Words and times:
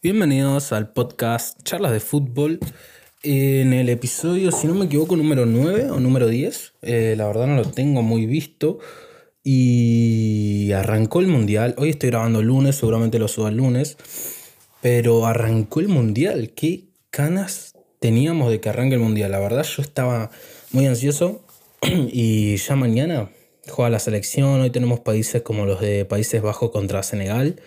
Bienvenidos 0.00 0.70
al 0.70 0.92
podcast 0.92 1.60
Charlas 1.64 1.90
de 1.90 1.98
Fútbol. 1.98 2.60
En 3.24 3.72
el 3.72 3.88
episodio, 3.88 4.52
si 4.52 4.68
no 4.68 4.74
me 4.74 4.84
equivoco, 4.84 5.16
número 5.16 5.44
9 5.44 5.90
o 5.90 5.98
número 5.98 6.28
10. 6.28 6.74
Eh, 6.82 7.14
la 7.16 7.26
verdad 7.26 7.48
no 7.48 7.56
lo 7.56 7.64
tengo 7.64 8.00
muy 8.02 8.24
visto. 8.24 8.78
Y 9.42 10.70
arrancó 10.70 11.18
el 11.18 11.26
mundial. 11.26 11.74
Hoy 11.78 11.90
estoy 11.90 12.10
grabando 12.10 12.38
el 12.38 12.46
lunes, 12.46 12.76
seguramente 12.76 13.18
lo 13.18 13.26
subo 13.26 13.48
el 13.48 13.56
lunes. 13.56 13.96
Pero 14.82 15.26
arrancó 15.26 15.80
el 15.80 15.88
mundial. 15.88 16.52
Qué 16.54 16.84
canas 17.10 17.74
teníamos 17.98 18.52
de 18.52 18.60
que 18.60 18.68
arranque 18.68 18.94
el 18.94 19.00
mundial. 19.00 19.32
La 19.32 19.40
verdad, 19.40 19.64
yo 19.64 19.82
estaba 19.82 20.30
muy 20.70 20.86
ansioso. 20.86 21.44
Y 21.82 22.56
ya 22.58 22.76
mañana 22.76 23.30
juega 23.68 23.90
la 23.90 23.98
selección. 23.98 24.60
Hoy 24.60 24.70
tenemos 24.70 25.00
países 25.00 25.42
como 25.42 25.66
los 25.66 25.80
de 25.80 26.04
Países 26.04 26.40
Bajos 26.40 26.70
contra 26.70 27.02
Senegal. 27.02 27.60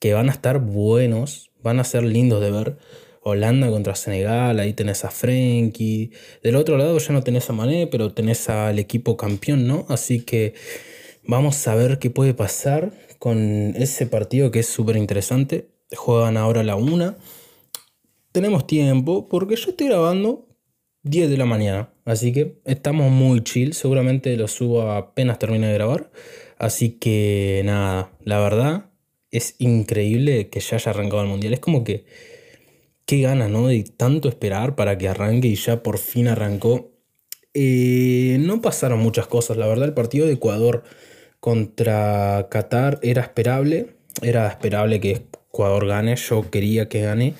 Que 0.00 0.12
van 0.12 0.28
a 0.28 0.32
estar 0.32 0.58
buenos 0.58 1.51
van 1.62 1.80
a 1.80 1.84
ser 1.84 2.02
lindos 2.02 2.40
de 2.40 2.50
ver. 2.50 2.76
Holanda 3.24 3.70
contra 3.70 3.94
Senegal, 3.94 4.58
ahí 4.58 4.72
tenés 4.72 5.04
a 5.04 5.10
Frenkie. 5.10 6.10
Del 6.42 6.56
otro 6.56 6.76
lado 6.76 6.98
ya 6.98 7.12
no 7.12 7.22
tenés 7.22 7.48
a 7.50 7.52
Mané, 7.52 7.86
pero 7.86 8.12
tenés 8.12 8.48
al 8.48 8.78
equipo 8.78 9.16
campeón, 9.16 9.66
¿no? 9.68 9.86
Así 9.88 10.22
que 10.22 10.54
vamos 11.24 11.66
a 11.68 11.74
ver 11.76 11.98
qué 11.98 12.10
puede 12.10 12.34
pasar 12.34 12.92
con 13.18 13.74
ese 13.76 14.06
partido 14.06 14.50
que 14.50 14.60
es 14.60 14.66
súper 14.66 14.96
interesante. 14.96 15.68
Juegan 15.94 16.36
ahora 16.36 16.62
a 16.62 16.64
la 16.64 16.74
una. 16.74 17.16
Tenemos 18.32 18.66
tiempo 18.66 19.28
porque 19.28 19.56
yo 19.56 19.70
estoy 19.70 19.86
grabando 19.86 20.48
10 21.04 21.30
de 21.30 21.36
la 21.36 21.44
mañana. 21.44 21.94
Así 22.04 22.32
que 22.32 22.60
estamos 22.64 23.10
muy 23.12 23.44
chill. 23.44 23.74
Seguramente 23.74 24.36
lo 24.36 24.48
subo 24.48 24.90
apenas 24.90 25.38
termine 25.38 25.68
de 25.68 25.74
grabar. 25.74 26.10
Así 26.58 26.98
que 26.98 27.62
nada, 27.64 28.12
la 28.24 28.40
verdad 28.40 28.91
es 29.32 29.56
increíble 29.58 30.50
que 30.50 30.60
ya 30.60 30.76
haya 30.76 30.90
arrancado 30.90 31.22
el 31.22 31.28
mundial. 31.28 31.54
Es 31.54 31.60
como 31.60 31.84
que, 31.84 32.04
qué 33.06 33.22
gana, 33.22 33.48
¿no? 33.48 33.66
De 33.68 33.82
tanto 33.84 34.28
esperar 34.28 34.76
para 34.76 34.98
que 34.98 35.08
arranque 35.08 35.48
y 35.48 35.56
ya 35.56 35.82
por 35.82 35.98
fin 35.98 36.28
arrancó. 36.28 36.92
Eh, 37.54 38.38
no 38.40 38.60
pasaron 38.62 39.00
muchas 39.00 39.26
cosas, 39.26 39.56
la 39.56 39.66
verdad. 39.66 39.86
El 39.88 39.94
partido 39.94 40.26
de 40.26 40.34
Ecuador 40.34 40.84
contra 41.40 42.48
Qatar 42.50 43.00
era 43.02 43.22
esperable. 43.22 43.96
Era 44.22 44.48
esperable 44.48 45.00
que 45.00 45.26
Ecuador 45.50 45.86
gane. 45.88 46.16
Yo 46.16 46.50
quería 46.50 46.88
que 46.88 47.02
gane. 47.02 47.34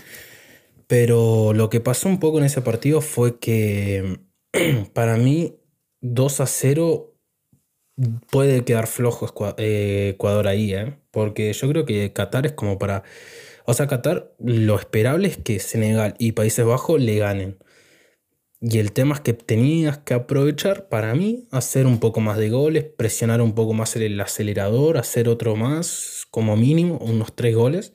Pero 0.86 1.52
lo 1.54 1.70
que 1.70 1.80
pasó 1.80 2.08
un 2.08 2.20
poco 2.20 2.38
en 2.38 2.44
ese 2.44 2.62
partido 2.62 3.00
fue 3.02 3.38
que 3.38 4.20
para 4.94 5.16
mí 5.16 5.56
2 6.00 6.40
a 6.40 6.46
0 6.46 7.14
puede 8.30 8.64
quedar 8.64 8.86
flojo 8.86 9.32
eh, 9.58 10.10
Ecuador 10.14 10.48
ahí, 10.48 10.74
¿eh? 10.74 11.01
Porque 11.12 11.52
yo 11.52 11.68
creo 11.68 11.84
que 11.84 12.12
Qatar 12.12 12.46
es 12.46 12.52
como 12.52 12.78
para... 12.78 13.04
O 13.64 13.74
sea, 13.74 13.86
Qatar 13.86 14.32
lo 14.40 14.76
esperable 14.76 15.28
es 15.28 15.36
que 15.36 15.60
Senegal 15.60 16.16
y 16.18 16.32
Países 16.32 16.64
Bajos 16.64 17.00
le 17.00 17.18
ganen. 17.18 17.58
Y 18.60 18.78
el 18.78 18.92
tema 18.92 19.16
es 19.16 19.20
que 19.20 19.32
tenías 19.32 19.98
que 19.98 20.14
aprovechar, 20.14 20.88
para 20.88 21.14
mí, 21.14 21.48
hacer 21.50 21.86
un 21.86 21.98
poco 21.98 22.20
más 22.20 22.38
de 22.38 22.48
goles, 22.48 22.84
presionar 22.84 23.40
un 23.42 23.54
poco 23.54 23.72
más 23.72 23.96
el 23.96 24.20
acelerador, 24.20 24.98
hacer 24.98 25.28
otro 25.28 25.56
más, 25.56 26.26
como 26.30 26.56
mínimo, 26.56 26.98
unos 26.98 27.34
tres 27.34 27.54
goles. 27.56 27.92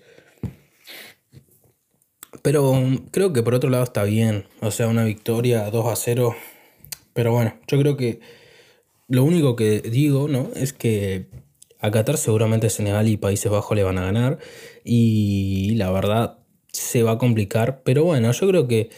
Pero 2.42 2.74
creo 3.12 3.34
que 3.34 3.44
por 3.44 3.56
otro 3.56 3.70
lado 3.70 3.86
está 3.86 4.04
bien. 4.04 4.46
O 4.62 4.72
sea, 4.72 4.88
una 4.88 5.06
victoria 5.06 5.70
2 5.70 5.86
a 5.86 5.96
0. 5.96 6.36
Pero 7.14 7.32
bueno, 7.32 7.58
yo 7.68 7.80
creo 7.80 7.98
que 7.98 8.20
lo 9.08 9.24
único 9.24 9.56
que 9.56 9.80
digo, 9.82 10.28
¿no? 10.28 10.50
Es 10.54 10.74
que 10.74 11.28
a 11.80 11.92
Qatar 11.92 12.18
seguramente 12.18 12.70
Senegal 12.70 13.08
y 13.08 13.18
Países 13.18 13.52
Bajos 13.52 13.76
le 13.76 13.84
van 13.84 13.98
a 13.98 14.06
ganar. 14.06 14.40
Y 14.84 15.76
la 15.76 15.92
verdad 15.92 16.40
se 16.72 17.04
va 17.04 17.14
a 17.14 17.18
complicar. 17.18 17.82
Pero 17.84 18.04
bueno, 18.04 18.32
yo 18.32 18.48
creo 18.48 18.68
que 18.68 18.90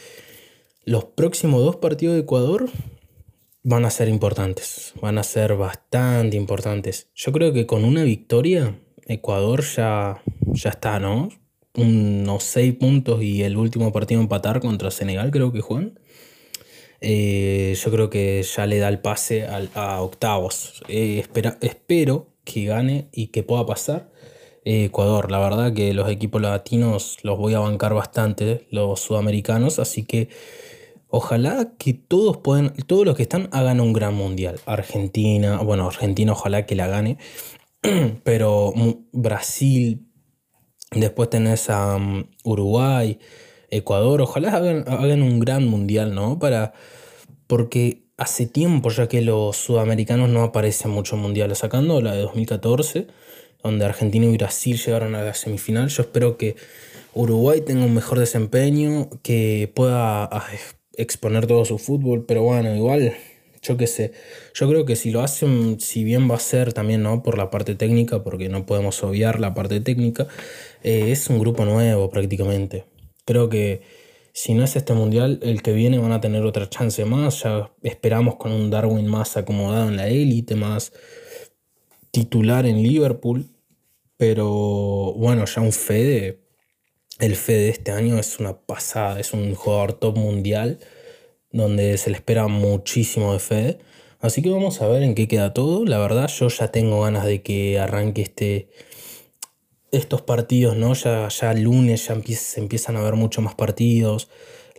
los 0.85 1.05
próximos 1.05 1.63
dos 1.63 1.77
partidos 1.77 2.15
de 2.15 2.21
Ecuador 2.21 2.69
van 3.63 3.85
a 3.85 3.89
ser 3.89 4.07
importantes. 4.07 4.93
Van 5.01 5.17
a 5.17 5.23
ser 5.23 5.55
bastante 5.55 6.37
importantes. 6.37 7.09
Yo 7.15 7.31
creo 7.31 7.53
que 7.53 7.65
con 7.65 7.83
una 7.85 8.03
victoria, 8.03 8.79
Ecuador 9.05 9.63
ya, 9.63 10.21
ya 10.53 10.69
está, 10.69 10.99
¿no? 10.99 11.29
Unos 11.75 12.43
seis 12.43 12.73
puntos 12.73 13.21
y 13.21 13.43
el 13.43 13.57
último 13.57 13.91
partido 13.91 14.21
empatar 14.21 14.59
contra 14.59 14.91
Senegal, 14.91 15.31
creo 15.31 15.51
que 15.51 15.61
Juan. 15.61 15.99
Eh, 17.01 17.77
yo 17.81 17.91
creo 17.91 18.09
que 18.09 18.43
ya 18.43 18.65
le 18.65 18.79
da 18.79 18.89
el 18.89 18.99
pase 18.99 19.45
a, 19.45 20.01
octavos. 20.01 20.83
Eh, 20.87 21.23
espero 21.61 22.27
que 22.51 22.65
gane 22.65 23.09
y 23.11 23.27
que 23.27 23.43
pueda 23.43 23.65
pasar. 23.65 24.09
Eh, 24.65 24.85
Ecuador, 24.85 25.31
la 25.31 25.39
verdad 25.39 25.73
que 25.73 25.93
los 25.93 26.09
equipos 26.09 26.41
latinos 26.41 27.17
los 27.23 27.37
voy 27.37 27.53
a 27.53 27.59
bancar 27.59 27.93
bastante, 27.93 28.67
los 28.71 28.99
sudamericanos, 28.99 29.79
así 29.79 30.03
que 30.03 30.29
ojalá 31.07 31.73
que 31.77 31.93
todos 31.93 32.37
puedan, 32.37 32.73
todos 32.87 33.05
los 33.05 33.15
que 33.15 33.23
están 33.23 33.49
hagan 33.51 33.79
un 33.79 33.93
gran 33.93 34.13
mundial. 34.15 34.59
Argentina, 34.65 35.57
bueno, 35.59 35.87
Argentina 35.87 36.33
ojalá 36.33 36.65
que 36.65 36.75
la 36.75 36.87
gane, 36.87 37.17
pero 38.23 38.73
Brasil, 39.11 40.05
después 40.91 41.29
tenés 41.29 41.69
a 41.69 41.95
um, 41.95 42.25
Uruguay, 42.43 43.19
Ecuador, 43.71 44.21
ojalá 44.21 44.55
hagan, 44.55 45.21
un 45.21 45.39
gran 45.39 45.67
mundial, 45.67 46.13
¿no? 46.13 46.39
Para, 46.39 46.73
porque 47.47 48.08
hace 48.19 48.45
tiempo 48.45 48.89
ya 48.89 49.07
que 49.07 49.21
los 49.21 49.55
sudamericanos 49.55 50.29
no 50.29 50.43
aparecen 50.43 50.91
mucho 50.91 51.15
en 51.15 51.21
mundiales, 51.21 51.59
sacando 51.59 52.01
la 52.01 52.13
de 52.13 52.21
2014, 52.21 53.07
donde 53.63 53.85
Argentina 53.85 54.25
y 54.25 54.37
Brasil 54.37 54.77
llegaron 54.77 55.15
a 55.15 55.23
la 55.23 55.33
semifinal. 55.33 55.87
Yo 55.87 56.03
espero 56.03 56.37
que 56.37 56.55
Uruguay 57.13 57.61
tenga 57.61 57.85
un 57.85 57.93
mejor 57.93 58.19
desempeño, 58.19 59.09
que 59.23 59.71
pueda 59.73 60.25
ah, 60.25 60.45
exponer 60.97 61.47
todo 61.47 61.63
su 61.63 61.77
fútbol, 61.77 62.25
pero 62.25 62.43
bueno, 62.43 62.75
igual, 62.75 63.13
yo 63.61 63.77
qué 63.77 63.87
sé. 63.87 64.11
Yo 64.53 64.67
creo 64.67 64.85
que 64.85 64.97
si 64.97 65.11
lo 65.11 65.21
hacen, 65.21 65.79
si 65.79 66.03
bien 66.03 66.29
va 66.29 66.35
a 66.35 66.39
ser 66.39 66.73
también, 66.73 67.01
¿no? 67.03 67.23
Por 67.23 67.37
la 67.37 67.49
parte 67.49 67.73
técnica, 67.75 68.21
porque 68.23 68.49
no 68.49 68.65
podemos 68.65 69.01
obviar 69.01 69.39
la 69.39 69.53
parte 69.53 69.79
técnica, 69.79 70.27
eh, 70.83 71.11
es 71.11 71.29
un 71.29 71.39
grupo 71.39 71.63
nuevo 71.63 72.09
prácticamente. 72.09 72.83
Creo 73.25 73.47
que 73.47 73.81
si 74.41 74.53
no 74.53 74.63
es 74.63 74.77
este 74.77 74.93
mundial, 74.93 75.41
el 75.43 75.61
que 75.61 75.73
viene 75.73 75.97
van 75.97 76.13
a 76.13 76.21
tener 76.21 76.43
otra 76.43 76.69
chance 76.69 77.03
más. 77.03 77.43
Ya 77.43 77.73
esperamos 77.83 78.37
con 78.37 78.53
un 78.53 78.69
Darwin 78.69 79.05
más 79.05 79.35
acomodado 79.35 79.89
en 79.89 79.97
la 79.97 80.07
élite, 80.07 80.55
más 80.55 80.93
titular 82.11 82.65
en 82.65 82.81
Liverpool. 82.81 83.49
Pero 84.15 85.13
bueno, 85.17 85.43
ya 85.43 85.59
un 85.59 85.73
Fede, 85.73 86.39
el 87.19 87.35
Fede 87.35 87.63
de 87.63 87.69
este 87.69 87.91
año 87.91 88.17
es 88.17 88.39
una 88.39 88.57
pasada, 88.57 89.19
es 89.19 89.33
un 89.33 89.53
jugador 89.55 89.91
top 89.91 90.17
mundial 90.17 90.79
donde 91.51 91.97
se 91.97 92.09
le 92.09 92.15
espera 92.15 92.47
muchísimo 92.47 93.33
de 93.33 93.39
Fede. 93.39 93.79
Así 94.21 94.41
que 94.41 94.51
vamos 94.51 94.81
a 94.81 94.87
ver 94.87 95.03
en 95.03 95.15
qué 95.15 95.27
queda 95.27 95.53
todo. 95.53 95.83
La 95.83 95.97
verdad, 95.97 96.29
yo 96.29 96.47
ya 96.47 96.69
tengo 96.69 97.01
ganas 97.01 97.25
de 97.25 97.41
que 97.41 97.77
arranque 97.77 98.21
este 98.21 98.69
estos 99.91 100.21
partidos, 100.21 100.75
¿no? 100.75 100.93
Ya, 100.93 101.27
ya 101.29 101.53
lunes 101.53 102.07
ya 102.07 102.13
empiezan 102.57 102.95
a 102.95 103.01
ver 103.01 103.15
mucho 103.15 103.41
más 103.41 103.55
partidos. 103.55 104.29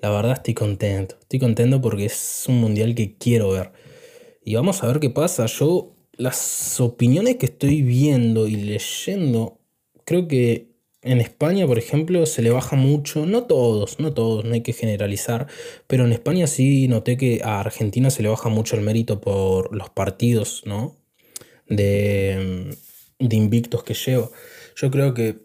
La 0.01 0.11
verdad 0.11 0.33
estoy 0.33 0.55
contento. 0.55 1.17
Estoy 1.21 1.39
contento 1.39 1.81
porque 1.81 2.07
es 2.07 2.45
un 2.49 2.61
mundial 2.61 2.95
que 2.95 3.17
quiero 3.17 3.51
ver. 3.51 3.73
Y 4.45 4.55
vamos 4.55 4.83
a 4.83 4.87
ver 4.87 5.01
qué 5.01 5.11
pasa. 5.11 5.47
Yo, 5.47 5.95
las 6.13 6.81
opiniones 6.81 7.37
que 7.37 7.47
estoy 7.47 7.83
viendo 7.83 8.47
y 8.47 8.57
leyendo, 8.57 9.59
creo 10.05 10.27
que 10.27 10.71
en 11.03 11.21
España, 11.21 11.67
por 11.67 11.79
ejemplo, 11.79 12.25
se 12.27 12.43
le 12.43 12.51
baja 12.51 12.77
mucho. 12.77 13.27
No 13.27 13.45
todos, 13.45 14.01
no 14.01 14.13
todos, 14.15 14.45
no 14.45 14.55
hay 14.55 14.63
que 14.63 14.73
generalizar. 14.73 15.49
Pero 15.87 16.05
en 16.05 16.13
España 16.13 16.47
sí 16.47 16.89
noté 16.89 17.17
que 17.17 17.41
a 17.45 17.61
Argentina 17.61 18.11
se 18.11 18.23
le 18.23 18.29
baja 18.29 18.49
mucho 18.49 18.77
el 18.77 18.83
mérito 18.83 19.21
por 19.21 19.75
los 19.77 19.91
partidos, 19.91 20.63
¿no? 20.65 20.97
De, 21.69 22.75
de 23.29 23.37
invictos 23.37 23.85
que 23.85 23.95
lleva. 23.95 24.31
Yo 24.77 24.91
creo 24.91 25.15
que 25.15 25.39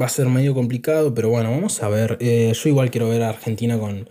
va 0.00 0.06
a 0.06 0.08
ser 0.08 0.26
medio 0.26 0.54
complicado, 0.54 1.14
pero 1.14 1.28
bueno, 1.28 1.50
vamos 1.50 1.82
a 1.82 1.88
ver. 1.88 2.18
Eh, 2.20 2.52
yo 2.54 2.68
igual 2.68 2.90
quiero 2.90 3.08
ver 3.08 3.22
a 3.22 3.30
Argentina 3.30 3.78
con, 3.78 4.08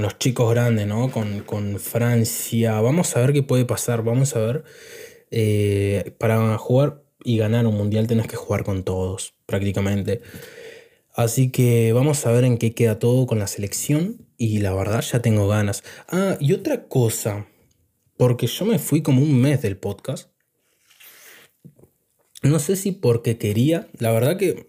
los 0.00 0.18
chicos 0.18 0.50
grandes, 0.50 0.86
¿no? 0.86 1.10
Con, 1.10 1.78
Francia. 1.78 2.80
Vamos 2.80 3.16
a 3.16 3.20
ver 3.20 3.32
qué 3.32 3.42
puede 3.42 3.64
pasar. 3.64 4.02
Vamos 4.02 4.36
a 4.36 4.40
ver. 4.40 4.64
Eh, 5.30 6.14
para 6.18 6.56
jugar 6.58 7.02
y 7.24 7.38
ganar 7.38 7.66
un 7.66 7.76
mundial 7.76 8.06
tenés 8.06 8.26
que 8.26 8.36
jugar 8.36 8.64
con 8.64 8.84
todos, 8.84 9.34
prácticamente. 9.46 10.20
Así 11.14 11.50
que 11.50 11.92
vamos 11.92 12.26
a 12.26 12.32
ver 12.32 12.44
en 12.44 12.58
qué 12.58 12.74
queda 12.74 12.98
todo 12.98 13.26
con 13.26 13.38
la 13.38 13.46
selección. 13.46 14.26
Y 14.36 14.58
la 14.58 14.74
verdad 14.74 15.00
ya 15.00 15.22
tengo 15.22 15.48
ganas. 15.48 15.84
Ah, 16.08 16.36
y 16.40 16.52
otra 16.52 16.88
cosa. 16.88 17.46
Porque 18.16 18.46
yo 18.46 18.64
me 18.64 18.78
fui 18.78 19.02
como 19.02 19.22
un 19.22 19.40
mes 19.40 19.62
del 19.62 19.76
podcast. 19.76 20.33
No 22.44 22.58
sé 22.58 22.76
si 22.76 22.92
porque 22.92 23.38
quería, 23.38 23.88
la 23.98 24.12
verdad 24.12 24.36
que 24.36 24.68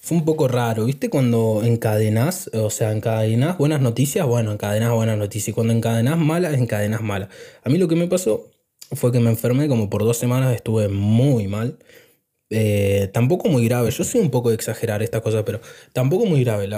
fue 0.00 0.18
un 0.18 0.24
poco 0.24 0.46
raro, 0.46 0.84
¿viste? 0.84 1.08
Cuando 1.08 1.62
encadenas, 1.64 2.50
o 2.52 2.70
sea, 2.70 2.92
encadenas 2.92 3.56
buenas 3.56 3.80
noticias, 3.80 4.26
bueno, 4.26 4.52
encadenas 4.52 4.92
buenas 4.92 5.16
noticias. 5.16 5.48
Y 5.48 5.52
cuando 5.52 5.72
encadenas 5.72 6.18
malas, 6.18 6.54
encadenas 6.54 7.00
malas. 7.00 7.30
A 7.64 7.70
mí 7.70 7.78
lo 7.78 7.88
que 7.88 7.96
me 7.96 8.08
pasó 8.08 8.50
fue 8.92 9.10
que 9.10 9.20
me 9.20 9.30
enfermé, 9.30 9.68
como 9.68 9.88
por 9.88 10.04
dos 10.04 10.18
semanas 10.18 10.54
estuve 10.54 10.88
muy 10.88 11.48
mal. 11.48 11.78
Eh, 12.50 13.08
tampoco 13.14 13.48
muy 13.48 13.64
grave. 13.64 13.90
Yo 13.90 14.04
soy 14.04 14.20
un 14.20 14.30
poco 14.30 14.50
de 14.50 14.56
exagerar 14.56 15.02
esta 15.02 15.22
cosa, 15.22 15.44
pero 15.44 15.60
tampoco 15.94 16.26
muy 16.26 16.44
grave. 16.44 16.68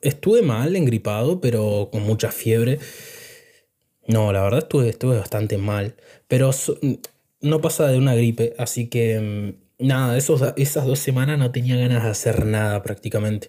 estuve 0.00 0.40
mal, 0.42 0.74
engripado, 0.74 1.40
pero 1.40 1.90
con 1.92 2.02
mucha 2.04 2.32
fiebre. 2.32 2.78
No, 4.06 4.32
la 4.32 4.42
verdad 4.42 4.60
estuve, 4.60 4.88
estuve 4.88 5.18
bastante 5.18 5.58
mal. 5.58 5.96
Pero 6.28 6.50
no 7.40 7.60
pasa 7.60 7.88
de 7.88 7.98
una 7.98 8.14
gripe, 8.14 8.54
así 8.58 8.88
que 8.88 9.54
mm, 9.78 9.86
nada, 9.86 10.16
esos, 10.16 10.42
esas 10.56 10.86
dos 10.86 10.98
semanas 10.98 11.38
no 11.38 11.50
tenía 11.52 11.76
ganas 11.76 12.04
de 12.04 12.10
hacer 12.10 12.46
nada 12.46 12.82
prácticamente. 12.82 13.48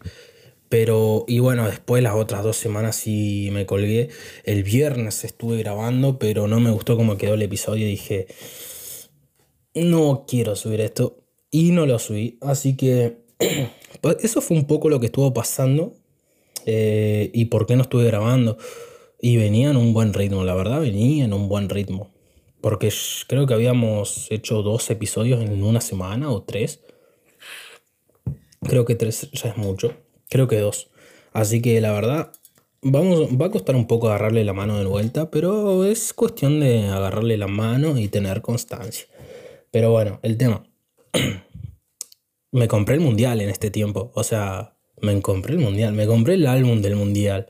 Pero, 0.70 1.26
y 1.28 1.40
bueno, 1.40 1.68
después 1.68 2.02
las 2.02 2.16
otras 2.16 2.44
dos 2.44 2.56
semanas 2.56 2.96
sí 2.96 3.50
me 3.52 3.66
colgué. 3.66 4.08
El 4.46 4.64
viernes 4.64 5.26
estuve 5.26 5.58
grabando, 5.58 6.18
pero 6.18 6.48
no 6.48 6.62
me 6.62 6.72
gustó 6.72 6.96
cómo 6.96 7.18
quedó 7.18 7.34
el 7.34 7.42
episodio. 7.42 7.86
Dije, 7.86 8.28
no 9.76 10.24
quiero 10.26 10.56
subir 10.56 10.80
esto. 10.80 11.26
Y 11.52 11.72
no 11.72 11.86
lo 11.86 12.00
subí. 12.00 12.38
Así 12.40 12.78
que 12.78 13.18
pues 14.02 14.18
eso 14.24 14.40
fue 14.40 14.56
un 14.56 14.66
poco 14.66 14.88
lo 14.88 15.02
que 15.02 15.08
estuvo 15.08 15.34
pasando. 15.34 15.94
Eh, 16.66 17.32
y 17.34 17.46
por 17.46 17.66
qué 17.66 17.76
no 17.76 17.82
estuve 17.82 18.06
grabando. 18.06 18.58
Y 19.20 19.36
venía 19.36 19.72
en 19.72 19.76
un 19.76 19.94
buen 19.94 20.14
ritmo, 20.14 20.46
la 20.46 20.56
verdad, 20.56 20.80
venía 20.80 21.26
en 21.26 21.34
un 21.34 21.50
buen 21.50 21.68
ritmo. 21.68 22.11
Porque 22.62 22.92
creo 23.28 23.48
que 23.48 23.54
habíamos 23.54 24.32
hecho 24.32 24.62
dos 24.62 24.90
episodios 24.90 25.42
en 25.42 25.64
una 25.64 25.82
semana 25.82 26.30
o 26.30 26.44
tres. 26.44 26.82
Creo 28.62 28.86
que 28.86 28.96
tres 28.96 29.30
ya 29.32 29.50
es 29.50 29.58
mucho. 29.58 29.94
Creo 30.30 30.48
que 30.48 30.60
dos. 30.60 30.90
Así 31.34 31.62
que 31.62 31.82
la 31.82 31.92
verdad, 31.92 32.32
vamos, 32.82 33.30
va 33.40 33.48
a 33.48 33.52
costar 33.52 33.76
un 33.76 33.88
poco 33.88 34.08
agarrarle 34.08 34.44
la 34.44 34.54
mano 34.54 34.78
de 34.78 34.86
vuelta, 34.86 35.32
pero 35.32 35.86
es 35.86 36.14
cuestión 36.14 36.60
de 36.60 36.88
agarrarle 36.88 37.38
la 37.38 37.48
mano 37.48 37.98
y 37.98 38.08
tener 38.08 38.42
constancia. 38.42 39.08
Pero 39.72 39.92
bueno, 39.92 40.20
el 40.22 40.38
tema. 40.38 40.64
me 42.52 42.68
compré 42.68 42.96
el 42.96 43.02
mundial 43.02 43.42
en 43.42 43.50
este 43.50 43.72
tiempo. 43.72 44.12
O 44.14 44.24
sea, 44.24 44.76
me 45.02 45.20
compré 45.22 45.54
el 45.54 45.60
mundial. 45.60 45.94
Me 45.94 46.06
compré 46.06 46.36
el 46.36 46.46
álbum 46.46 46.82
del 46.82 46.96
mundial 46.96 47.48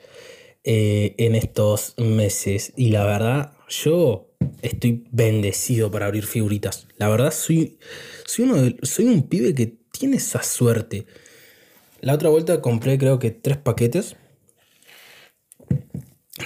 eh, 0.64 1.16
en 1.18 1.36
estos 1.36 1.96
meses. 1.98 2.74
Y 2.78 2.92
la 2.92 3.06
verdad, 3.06 3.54
yo 3.68 4.31
estoy 4.62 5.06
bendecido 5.12 5.92
para 5.92 6.06
abrir 6.06 6.26
figuritas. 6.26 6.88
La 6.98 7.10
verdad, 7.10 7.32
soy, 7.32 7.78
soy, 8.26 8.46
uno 8.46 8.76
soy 8.84 9.06
un 9.06 9.24
pibe 9.24 9.54
que 9.54 9.76
tiene 9.92 10.18
esa 10.18 10.44
suerte. 10.44 11.06
La 12.02 12.14
otra 12.14 12.30
vuelta 12.30 12.62
compré 12.62 12.98
creo 12.98 13.20
que 13.20 13.32
tres 13.32 13.58
paquetes. 13.58 14.16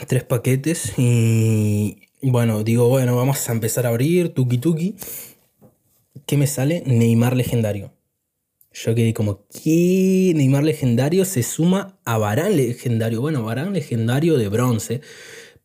Tres 0.07 0.23
paquetes 0.23 0.93
y 0.97 1.97
bueno, 2.21 2.63
digo, 2.63 2.89
bueno, 2.89 3.15
vamos 3.15 3.47
a 3.47 3.51
empezar 3.51 3.85
a 3.85 3.89
abrir, 3.89 4.33
tuki 4.33 4.57
tuki. 4.57 4.95
¿Qué 6.25 6.37
me 6.37 6.47
sale? 6.47 6.81
Neymar 6.85 7.35
legendario. 7.35 7.93
Yo 8.73 8.95
quedé 8.95 9.13
como, 9.13 9.45
¿qué? 9.47 10.33
Neymar 10.35 10.63
legendario 10.63 11.23
se 11.23 11.43
suma 11.43 11.99
a 12.03 12.17
Barán 12.17 12.57
legendario. 12.57 13.21
Bueno, 13.21 13.43
Barán 13.43 13.73
legendario 13.73 14.37
de 14.37 14.49
bronce, 14.49 15.01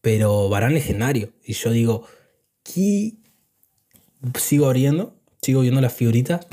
pero 0.03 0.49
Barán 0.51 0.75
legendario. 0.75 1.33
Y 1.43 1.55
yo 1.55 1.71
digo, 1.71 2.07
¿qué? 2.63 3.15
Sigo 4.39 4.67
abriendo, 4.67 5.17
sigo 5.41 5.61
viendo 5.61 5.81
las 5.81 5.93
figuritas. 5.93 6.47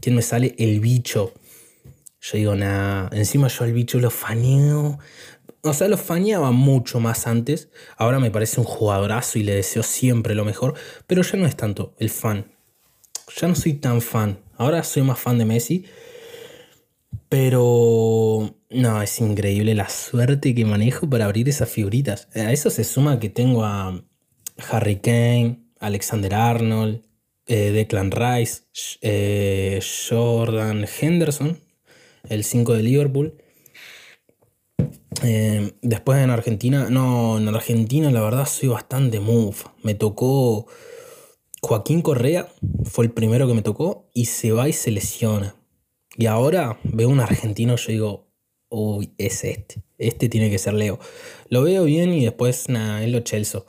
¿Quién 0.00 0.16
me 0.16 0.22
sale? 0.22 0.54
El 0.58 0.80
bicho. 0.80 1.32
Yo 2.20 2.38
digo, 2.38 2.54
nada, 2.54 3.10
encima 3.12 3.48
yo 3.48 3.64
al 3.64 3.72
bicho 3.72 3.98
lo 3.98 4.10
faneo. 4.10 4.98
O 5.62 5.72
sea, 5.74 5.88
lo 5.88 5.98
faneaba 5.98 6.50
mucho 6.52 7.00
más 7.00 7.26
antes. 7.26 7.68
Ahora 7.96 8.18
me 8.18 8.30
parece 8.30 8.60
un 8.60 8.66
jugadorazo 8.66 9.38
y 9.38 9.42
le 9.42 9.54
deseo 9.54 9.82
siempre 9.82 10.34
lo 10.34 10.44
mejor. 10.44 10.74
Pero 11.06 11.22
ya 11.22 11.38
no 11.38 11.46
es 11.46 11.56
tanto 11.56 11.94
el 11.98 12.10
fan. 12.10 12.52
Ya 13.38 13.48
no 13.48 13.54
soy 13.54 13.74
tan 13.74 14.00
fan. 14.00 14.38
Ahora 14.56 14.82
soy 14.82 15.02
más 15.02 15.18
fan 15.18 15.38
de 15.38 15.44
Messi. 15.44 15.84
Pero 17.28 18.56
no, 18.70 19.02
es 19.02 19.20
increíble 19.20 19.74
la 19.74 19.88
suerte 19.88 20.54
que 20.54 20.64
manejo 20.64 21.08
para 21.08 21.26
abrir 21.26 21.48
esas 21.48 21.68
figuritas. 21.68 22.28
A 22.34 22.52
eso 22.52 22.70
se 22.70 22.84
suma 22.84 23.20
que 23.20 23.28
tengo 23.28 23.64
a 23.64 24.02
Harry 24.70 24.96
Kane, 24.96 25.60
Alexander 25.78 26.34
Arnold, 26.34 27.02
eh, 27.46 27.72
Declan 27.72 28.10
Rice, 28.10 28.62
eh, 29.00 29.80
Jordan 30.08 30.86
Henderson, 31.00 31.58
el 32.28 32.44
5 32.44 32.74
de 32.74 32.82
Liverpool. 32.82 33.34
Eh, 35.22 35.72
después 35.82 36.22
en 36.22 36.30
Argentina, 36.30 36.88
no, 36.90 37.38
en 37.38 37.48
Argentina 37.48 38.10
la 38.10 38.20
verdad 38.22 38.46
soy 38.46 38.68
bastante 38.68 39.20
move. 39.20 39.56
Me 39.82 39.94
tocó 39.94 40.66
Joaquín 41.62 42.02
Correa, 42.02 42.48
fue 42.84 43.04
el 43.04 43.12
primero 43.12 43.46
que 43.46 43.54
me 43.54 43.62
tocó, 43.62 44.08
y 44.14 44.26
se 44.26 44.52
va 44.52 44.68
y 44.68 44.72
se 44.72 44.90
lesiona. 44.90 45.56
Y 46.16 46.26
ahora 46.26 46.78
veo 46.84 47.08
un 47.08 47.20
argentino, 47.20 47.76
yo 47.76 47.92
digo, 47.92 48.30
uy, 48.68 49.12
es 49.18 49.44
este. 49.44 49.82
Este 49.98 50.28
tiene 50.28 50.50
que 50.50 50.58
ser 50.58 50.74
Leo. 50.74 50.98
Lo 51.48 51.62
veo 51.62 51.84
bien 51.84 52.12
y 52.14 52.24
después, 52.24 52.68
nada, 52.68 53.02
es 53.02 53.10
lo 53.10 53.20
Chelsea. 53.20 53.62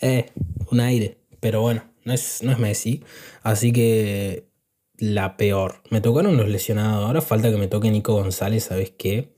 Eh, 0.00 0.30
un 0.70 0.80
aire. 0.80 1.18
Pero 1.40 1.62
bueno, 1.62 1.84
no 2.04 2.12
es, 2.12 2.42
no 2.42 2.52
es 2.52 2.58
Messi. 2.58 3.02
Así 3.42 3.72
que 3.72 4.50
la 4.98 5.36
peor. 5.36 5.82
Me 5.90 6.00
tocaron 6.00 6.36
los 6.36 6.48
lesionados. 6.48 7.06
Ahora 7.06 7.20
falta 7.20 7.50
que 7.50 7.56
me 7.56 7.68
toque 7.68 7.90
Nico 7.90 8.14
González, 8.14 8.64
¿sabes 8.64 8.92
qué? 8.96 9.32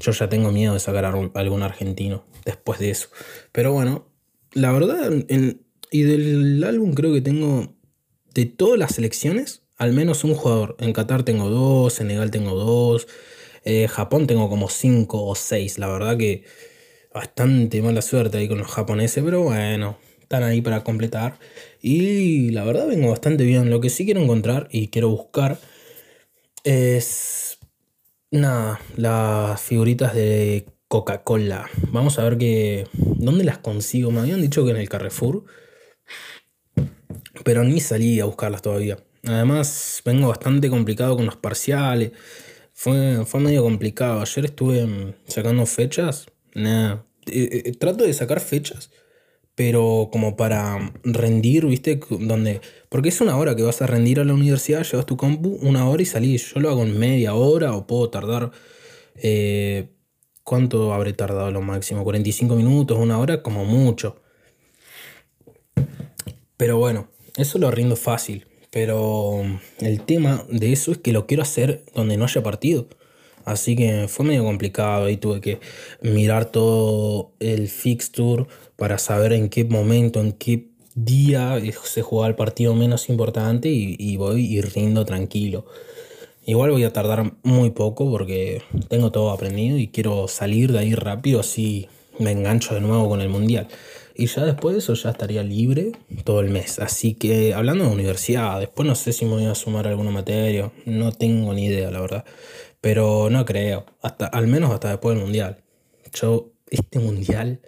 Yo 0.00 0.12
ya 0.12 0.28
tengo 0.28 0.52
miedo 0.52 0.74
de 0.74 0.80
sacar 0.80 1.04
a 1.04 1.08
algún 1.08 1.62
argentino 1.62 2.24
después 2.44 2.78
de 2.78 2.90
eso. 2.90 3.08
Pero 3.52 3.72
bueno, 3.72 4.08
la 4.52 4.72
verdad, 4.72 5.10
y 5.90 6.02
del 6.02 6.62
álbum 6.64 6.94
creo 6.94 7.12
que 7.12 7.20
tengo 7.20 7.74
de 8.34 8.46
todas 8.46 8.78
las 8.78 8.94
selecciones, 8.94 9.62
al 9.78 9.92
menos 9.92 10.24
un 10.24 10.34
jugador. 10.34 10.76
En 10.80 10.92
Qatar 10.92 11.24
tengo 11.24 11.48
dos, 11.48 11.94
Senegal 11.94 12.30
tengo 12.30 12.54
dos, 12.54 13.08
eh, 13.64 13.88
Japón 13.88 14.26
tengo 14.26 14.48
como 14.48 14.68
cinco 14.68 15.24
o 15.24 15.34
seis. 15.34 15.78
La 15.78 15.88
verdad 15.88 16.16
que 16.16 16.44
bastante 17.16 17.80
mala 17.80 18.02
suerte 18.02 18.36
ahí 18.36 18.46
con 18.46 18.58
los 18.58 18.70
japoneses, 18.70 19.24
pero 19.24 19.40
bueno, 19.40 19.96
están 20.20 20.42
ahí 20.42 20.60
para 20.60 20.84
completar. 20.84 21.38
Y 21.80 22.50
la 22.50 22.62
verdad 22.62 22.86
vengo 22.86 23.08
bastante 23.08 23.44
bien. 23.44 23.70
Lo 23.70 23.80
que 23.80 23.88
sí 23.88 24.04
quiero 24.04 24.20
encontrar 24.20 24.68
y 24.70 24.88
quiero 24.88 25.08
buscar 25.08 25.58
es... 26.62 27.58
Nada, 28.30 28.80
las 28.96 29.60
figuritas 29.62 30.14
de 30.14 30.66
Coca-Cola. 30.88 31.70
Vamos 31.90 32.18
a 32.18 32.24
ver 32.24 32.36
que... 32.36 32.86
¿Dónde 32.92 33.44
las 33.44 33.58
consigo? 33.58 34.10
Me 34.10 34.20
habían 34.20 34.42
dicho 34.42 34.64
que 34.66 34.72
en 34.72 34.76
el 34.76 34.90
Carrefour. 34.90 35.44
Pero 37.44 37.64
ni 37.64 37.80
salí 37.80 38.20
a 38.20 38.26
buscarlas 38.26 38.60
todavía. 38.60 38.98
Además, 39.24 40.02
vengo 40.04 40.28
bastante 40.28 40.68
complicado 40.68 41.16
con 41.16 41.24
los 41.24 41.36
parciales. 41.36 42.12
Fue, 42.74 43.24
fue 43.24 43.40
medio 43.40 43.62
complicado. 43.62 44.20
Ayer 44.20 44.44
estuve 44.44 45.14
sacando 45.26 45.64
fechas. 45.64 46.26
Nada. 46.56 47.06
Eh, 47.26 47.62
eh, 47.64 47.72
trato 47.72 48.04
de 48.04 48.12
sacar 48.12 48.40
fechas 48.40 48.90
pero 49.56 50.10
como 50.12 50.36
para 50.36 50.92
rendir, 51.02 51.66
¿viste? 51.66 51.98
Donde, 52.10 52.60
porque 52.90 53.08
es 53.08 53.20
una 53.22 53.36
hora 53.38 53.56
que 53.56 53.62
vas 53.62 53.80
a 53.80 53.86
rendir 53.86 54.20
a 54.20 54.24
la 54.24 54.34
universidad, 54.34 54.84
llevas 54.84 55.06
tu 55.06 55.16
compu, 55.16 55.58
una 55.62 55.88
hora 55.88 56.02
y 56.02 56.06
salís. 56.06 56.52
Yo 56.54 56.60
lo 56.60 56.68
hago 56.68 56.82
en 56.82 56.96
media 56.96 57.34
hora 57.34 57.74
o 57.74 57.86
puedo 57.88 58.08
tardar... 58.10 58.52
Eh, 59.16 59.88
¿Cuánto 60.44 60.92
habré 60.92 61.12
tardado 61.12 61.50
lo 61.50 61.60
máximo? 61.60 62.04
¿45 62.04 62.54
minutos? 62.54 62.98
¿Una 62.98 63.18
hora? 63.18 63.42
Como 63.42 63.64
mucho. 63.64 64.20
Pero 66.56 66.78
bueno, 66.78 67.08
eso 67.36 67.58
lo 67.58 67.68
rindo 67.72 67.96
fácil. 67.96 68.46
Pero 68.70 69.42
el 69.80 70.02
tema 70.02 70.44
de 70.48 70.72
eso 70.72 70.92
es 70.92 70.98
que 70.98 71.12
lo 71.12 71.26
quiero 71.26 71.42
hacer 71.42 71.84
donde 71.94 72.16
no 72.16 72.26
haya 72.26 72.44
partido. 72.44 72.86
Así 73.46 73.76
que 73.76 74.08
fue 74.08 74.26
medio 74.26 74.44
complicado. 74.44 75.06
Ahí 75.06 75.16
tuve 75.16 75.40
que 75.40 75.60
mirar 76.02 76.46
todo 76.46 77.30
el 77.40 77.68
fixture 77.68 78.46
para 78.76 78.98
saber 78.98 79.32
en 79.32 79.48
qué 79.48 79.64
momento, 79.64 80.20
en 80.20 80.32
qué 80.32 80.66
día 80.96 81.58
se 81.84 82.02
juega 82.02 82.26
el 82.26 82.34
partido 82.34 82.74
menos 82.74 83.08
importante 83.08 83.68
y, 83.70 84.16
voy 84.16 84.44
y 84.44 84.60
rindo 84.60 85.04
tranquilo. 85.04 85.64
Igual 86.44 86.72
voy 86.72 86.84
a 86.84 86.92
tardar 86.92 87.34
muy 87.44 87.70
poco 87.70 88.10
porque 88.10 88.62
tengo 88.88 89.12
todo 89.12 89.30
aprendido 89.30 89.78
y 89.78 89.88
quiero 89.88 90.26
salir 90.26 90.72
de 90.72 90.80
ahí 90.80 90.94
rápido 90.94 91.40
así 91.40 91.88
me 92.18 92.32
engancho 92.32 92.74
de 92.74 92.80
nuevo 92.80 93.08
con 93.08 93.20
el 93.20 93.28
mundial. 93.28 93.68
Y 94.14 94.26
ya 94.26 94.44
después 94.44 94.74
de 94.74 94.78
eso 94.78 94.94
ya 94.94 95.10
estaría 95.10 95.42
libre 95.42 95.92
todo 96.24 96.40
el 96.40 96.48
mes. 96.48 96.78
Así 96.78 97.14
que 97.14 97.52
hablando 97.52 97.84
de 97.84 97.90
universidad, 97.90 98.58
después 98.58 98.88
no 98.88 98.94
sé 98.94 99.12
si 99.12 99.26
me 99.26 99.32
voy 99.32 99.44
a 99.44 99.54
sumar 99.54 99.86
alguna 99.86 100.10
materia. 100.10 100.72
No 100.86 101.12
tengo 101.12 101.52
ni 101.52 101.66
idea, 101.66 101.90
la 101.90 102.00
verdad. 102.00 102.24
Pero 102.86 103.30
no 103.30 103.44
creo. 103.44 103.84
Hasta, 104.00 104.26
al 104.26 104.46
menos 104.46 104.70
hasta 104.70 104.90
después 104.90 105.16
del 105.16 105.24
mundial. 105.24 105.64
Yo, 106.14 106.52
este 106.70 107.00
mundial 107.00 107.60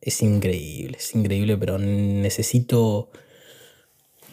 es 0.00 0.22
increíble, 0.22 0.96
es 0.98 1.14
increíble, 1.14 1.58
pero 1.58 1.76
necesito, 1.78 3.10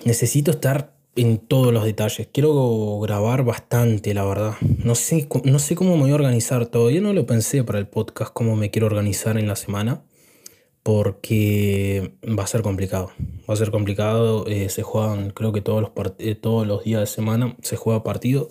necesito 0.06 0.52
estar 0.52 0.96
en 1.18 1.38
todos 1.38 1.74
los 1.74 1.84
detalles. 1.84 2.30
Quiero 2.32 2.98
grabar 3.02 3.44
bastante, 3.44 4.14
la 4.14 4.24
verdad. 4.24 4.54
No 4.62 4.96
sé, 4.96 5.28
no 5.44 5.60
sé 5.60 5.76
cómo 5.76 5.98
me 5.98 6.04
voy 6.04 6.12
a 6.12 6.16
organizar. 6.16 6.66
Todavía 6.68 7.02
no 7.02 7.12
lo 7.12 7.26
pensé 7.26 7.66
para 7.66 7.80
el 7.80 7.88
podcast, 7.90 8.32
cómo 8.32 8.56
me 8.56 8.72
quiero 8.72 8.88
organizar 8.88 9.38
en 9.38 9.50
la 9.50 9.58
semana. 9.58 10.02
porque 10.82 12.14
va 12.24 12.44
a 12.46 12.48
ser 12.48 12.62
complicado. 12.62 13.12
Va 13.50 13.54
a 13.54 13.58
ser 13.58 13.70
complicado. 13.70 14.48
Eh, 14.48 14.70
se 14.70 14.82
juegan, 14.82 15.32
creo 15.32 15.52
que 15.52 15.60
todos 15.60 15.82
los, 15.82 15.92
eh, 16.20 16.36
todos 16.36 16.66
los 16.66 16.86
días 16.86 17.02
de 17.02 17.08
semana 17.08 17.58
se 17.62 17.76
juega 17.76 18.02
partido. 18.02 18.50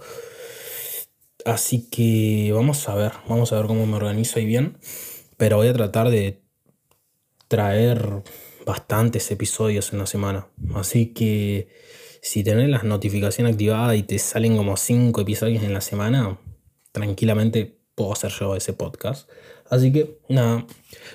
Así 1.49 1.89
que 1.89 2.51
vamos 2.53 2.89
a 2.89 2.95
ver, 2.95 3.13
vamos 3.29 3.53
a 3.53 3.57
ver 3.57 3.67
cómo 3.67 3.87
me 3.87 3.97
organizo 3.97 4.39
ahí 4.39 4.47
bien. 4.47 4.79
Pero 5.37 5.57
voy 5.57 5.69
a 5.69 5.73
tratar 5.73 6.11
de 6.11 6.43
traer 7.49 8.23
bastantes 8.67 9.31
episodios 9.31 9.93
en 9.93 9.99
la 9.99 10.07
semana. 10.07 10.49
Así 10.75 11.15
que 11.15 11.69
si 12.21 12.45
tenés 12.45 12.69
las 12.69 12.85
notificaciones 12.85 13.53
activadas 13.53 13.97
y 13.97 14.03
te 14.03 14.19
salen 14.19 14.57
como 14.57 14.77
5 14.77 15.21
episodios 15.21 15.63
en 15.63 15.73
la 15.73 15.81
semana, 15.81 16.39
tranquilamente 16.93 17.79
puedo 17.95 18.13
hacer 18.13 18.31
yo 18.31 18.55
ese 18.55 18.73
podcast. 18.73 19.29
Así 19.71 19.93
que 19.93 20.19
nada, 20.29 20.67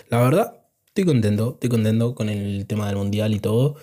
la 0.10 0.22
verdad 0.22 0.64
Estoy 0.94 1.06
contento, 1.06 1.54
estoy 1.54 1.72
contento 1.72 2.14
con 2.14 2.30
el 2.30 2.68
tema 2.68 2.86
del 2.86 2.98
mundial 2.98 3.34
y 3.34 3.40
todo. 3.40 3.76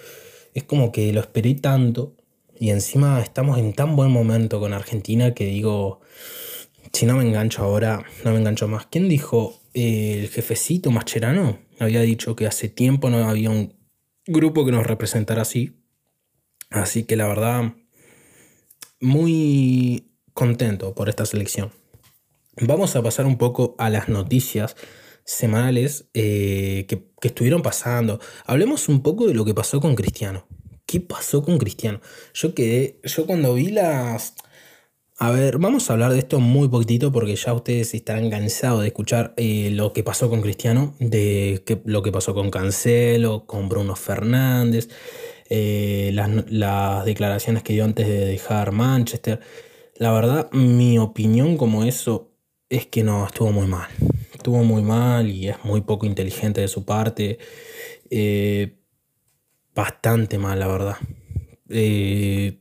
Es 0.55 0.63
como 0.63 0.93
que 0.93 1.13
lo 1.13 1.19
esperé 1.19 1.57
tanto 1.57 2.15
y 2.57 2.71
encima 2.71 3.21
estamos 3.21 3.59
en 3.59 3.73
tan 3.73 3.97
buen 3.97 4.13
momento 4.13 4.61
con 4.61 4.73
Argentina 4.73 5.35
que 5.35 5.47
digo, 5.47 6.03
si 6.93 7.07
no 7.07 7.17
me 7.17 7.25
engancho 7.25 7.63
ahora, 7.63 8.05
no 8.25 8.33
me 8.33 8.39
engancho 8.39 8.69
más. 8.69 8.87
¿Quién 8.87 9.09
dijo? 9.09 9.61
el 9.73 10.29
jefecito 10.29 10.91
Mascherano 10.91 11.59
había 11.79 12.01
dicho 12.01 12.35
que 12.37 12.47
hace 12.47 12.69
tiempo 12.69 13.09
no 13.11 13.29
había 13.29 13.51
un 13.51 13.75
grupo 14.27 14.65
que 14.65 14.73
nos 14.73 14.87
representara 14.87 15.43
así. 15.43 15.77
Así 16.71 17.05
que 17.05 17.17
la 17.17 17.27
verdad, 17.27 17.75
muy 19.01 20.13
contento 20.35 20.95
por 20.95 21.09
esta 21.09 21.27
selección. 21.27 21.73
Vamos 22.61 22.95
a 22.97 23.03
pasar 23.03 23.27
un 23.27 23.39
poco 23.39 23.75
a 23.79 23.91
las 23.91 24.09
noticias 24.09 24.77
semanales 25.25 26.09
eh, 26.15 26.87
que, 26.89 27.11
estuvieron 27.23 27.63
pasando. 27.63 28.21
Hablemos 28.47 28.89
un 28.89 29.03
poco 29.03 29.27
de 29.27 29.35
lo 29.35 29.45
que 29.45 29.55
pasó 29.55 29.81
con 29.81 29.95
Cristiano. 29.95 30.47
¿Qué 30.87 31.01
pasó 31.01 31.43
con 31.43 31.59
Cristiano? 31.59 32.01
Yo 32.35 32.55
quedé, 32.55 33.01
yo 33.05 33.27
cuando 33.27 33.55
vi 33.55 33.71
las... 33.71 34.35
A 35.23 35.31
ver, 35.31 35.59
vamos 35.59 35.91
a 35.91 35.93
hablar 35.93 36.13
de 36.13 36.19
esto 36.19 36.41
muy 36.41 36.69
poquitito 36.69 37.13
porque 37.13 37.37
ya 37.37 37.53
ustedes 37.53 37.93
estarán 37.93 38.31
cansados 38.31 38.81
de 38.81 38.89
escuchar 38.89 39.35
eh, 39.37 39.71
lo 39.71 39.93
que 39.93 40.03
pasó 40.03 40.31
con 40.31 40.41
Cristiano, 40.41 40.95
de 40.99 41.63
lo 41.85 42.03
que 42.03 42.11
pasó 42.11 42.35
con 42.35 42.51
Cancelo, 42.51 43.45
con 43.45 43.69
Bruno 43.69 43.97
Fernández, 43.97 44.89
eh, 45.51 46.11
las, 46.15 47.05
declaraciones 47.05 47.63
que 47.63 47.75
dio 47.75 47.85
antes 47.85 48.09
de 48.09 48.25
dejar 48.25 48.73
Manchester. 48.73 49.41
La 49.97 50.11
verdad, 50.11 50.51
mi 50.53 50.99
opinión 50.99 51.59
como 51.59 51.85
eso 51.85 52.33
es 52.71 52.87
que 52.87 53.05
no, 53.05 53.27
estuvo 53.27 53.53
muy 53.53 53.67
mal 53.67 53.91
estuvo 54.41 54.65
muy 54.65 54.83
mal 54.83 55.29
y 55.29 55.49
es 55.49 55.63
muy 55.65 55.83
poco 55.83 56.07
inteligente 56.07 56.63
de 56.63 56.69
su 56.69 56.87
parte. 56.87 57.39
Eh, 58.09 58.79
bastante 59.75 60.39
mal, 60.39 60.59
la 60.59 60.67
verdad. 60.67 60.97
Eh, 61.69 62.59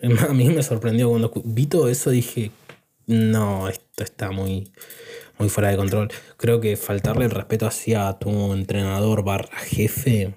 a 0.28 0.32
mí 0.32 0.48
me 0.48 0.62
sorprendió 0.62 1.08
cuando 1.08 1.32
vi 1.44 1.66
todo 1.66 1.88
eso, 1.88 2.10
dije, 2.10 2.50
no, 3.06 3.68
esto 3.68 4.04
está 4.04 4.30
muy, 4.30 4.70
muy 5.38 5.48
fuera 5.48 5.70
de 5.70 5.76
control. 5.76 6.10
Creo 6.36 6.60
que 6.60 6.76
faltarle 6.76 7.24
el 7.24 7.30
respeto 7.30 7.66
hacia 7.66 8.12
tu 8.18 8.52
entrenador 8.52 9.24
barra 9.24 9.58
jefe 9.58 10.34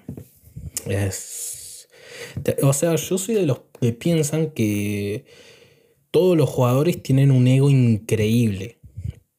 es... 0.86 1.88
O 2.62 2.72
sea, 2.72 2.96
yo 2.96 3.18
soy 3.18 3.36
de 3.36 3.46
los 3.46 3.60
que 3.80 3.92
piensan 3.92 4.50
que 4.50 5.24
todos 6.10 6.36
los 6.36 6.48
jugadores 6.48 7.02
tienen 7.02 7.30
un 7.30 7.46
ego 7.46 7.70
increíble. 7.70 8.78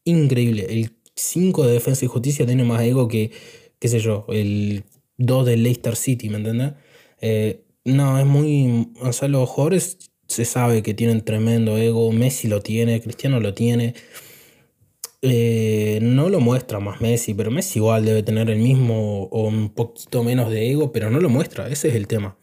Increíble. 0.05 0.67
El 0.69 0.91
5 1.15 1.67
de 1.67 1.73
Defensa 1.73 2.05
y 2.05 2.07
Justicia 2.07 2.45
tiene 2.45 2.63
más 2.63 2.81
ego 2.81 3.07
que, 3.07 3.31
qué 3.79 3.87
sé 3.87 3.99
yo, 3.99 4.25
el 4.29 4.85
2 5.17 5.45
del 5.45 5.63
Leicester 5.63 5.95
City, 5.95 6.29
¿me 6.29 6.37
entiendes? 6.37 6.73
Eh, 7.21 7.65
no, 7.83 8.17
es 8.17 8.25
muy... 8.25 8.91
O 9.01 9.11
sea, 9.13 9.27
los 9.27 9.49
jugadores 9.49 10.11
se 10.27 10.45
sabe 10.45 10.83
que 10.83 10.93
tienen 10.93 11.21
tremendo 11.21 11.77
ego, 11.77 12.11
Messi 12.11 12.47
lo 12.47 12.61
tiene, 12.61 13.01
Cristiano 13.01 13.39
lo 13.39 13.53
tiene. 13.53 13.93
Eh, 15.21 15.99
no 16.01 16.29
lo 16.29 16.39
muestra 16.39 16.79
más 16.79 17.01
Messi, 17.01 17.33
pero 17.33 17.51
Messi 17.51 17.79
igual 17.79 18.05
debe 18.05 18.21
tener 18.23 18.49
el 18.49 18.59
mismo 18.59 19.23
o 19.23 19.47
un 19.47 19.69
poquito 19.69 20.23
menos 20.23 20.51
de 20.51 20.71
ego, 20.71 20.91
pero 20.91 21.09
no 21.09 21.19
lo 21.19 21.29
muestra, 21.29 21.67
ese 21.69 21.89
es 21.89 21.95
el 21.95 22.07
tema. 22.07 22.37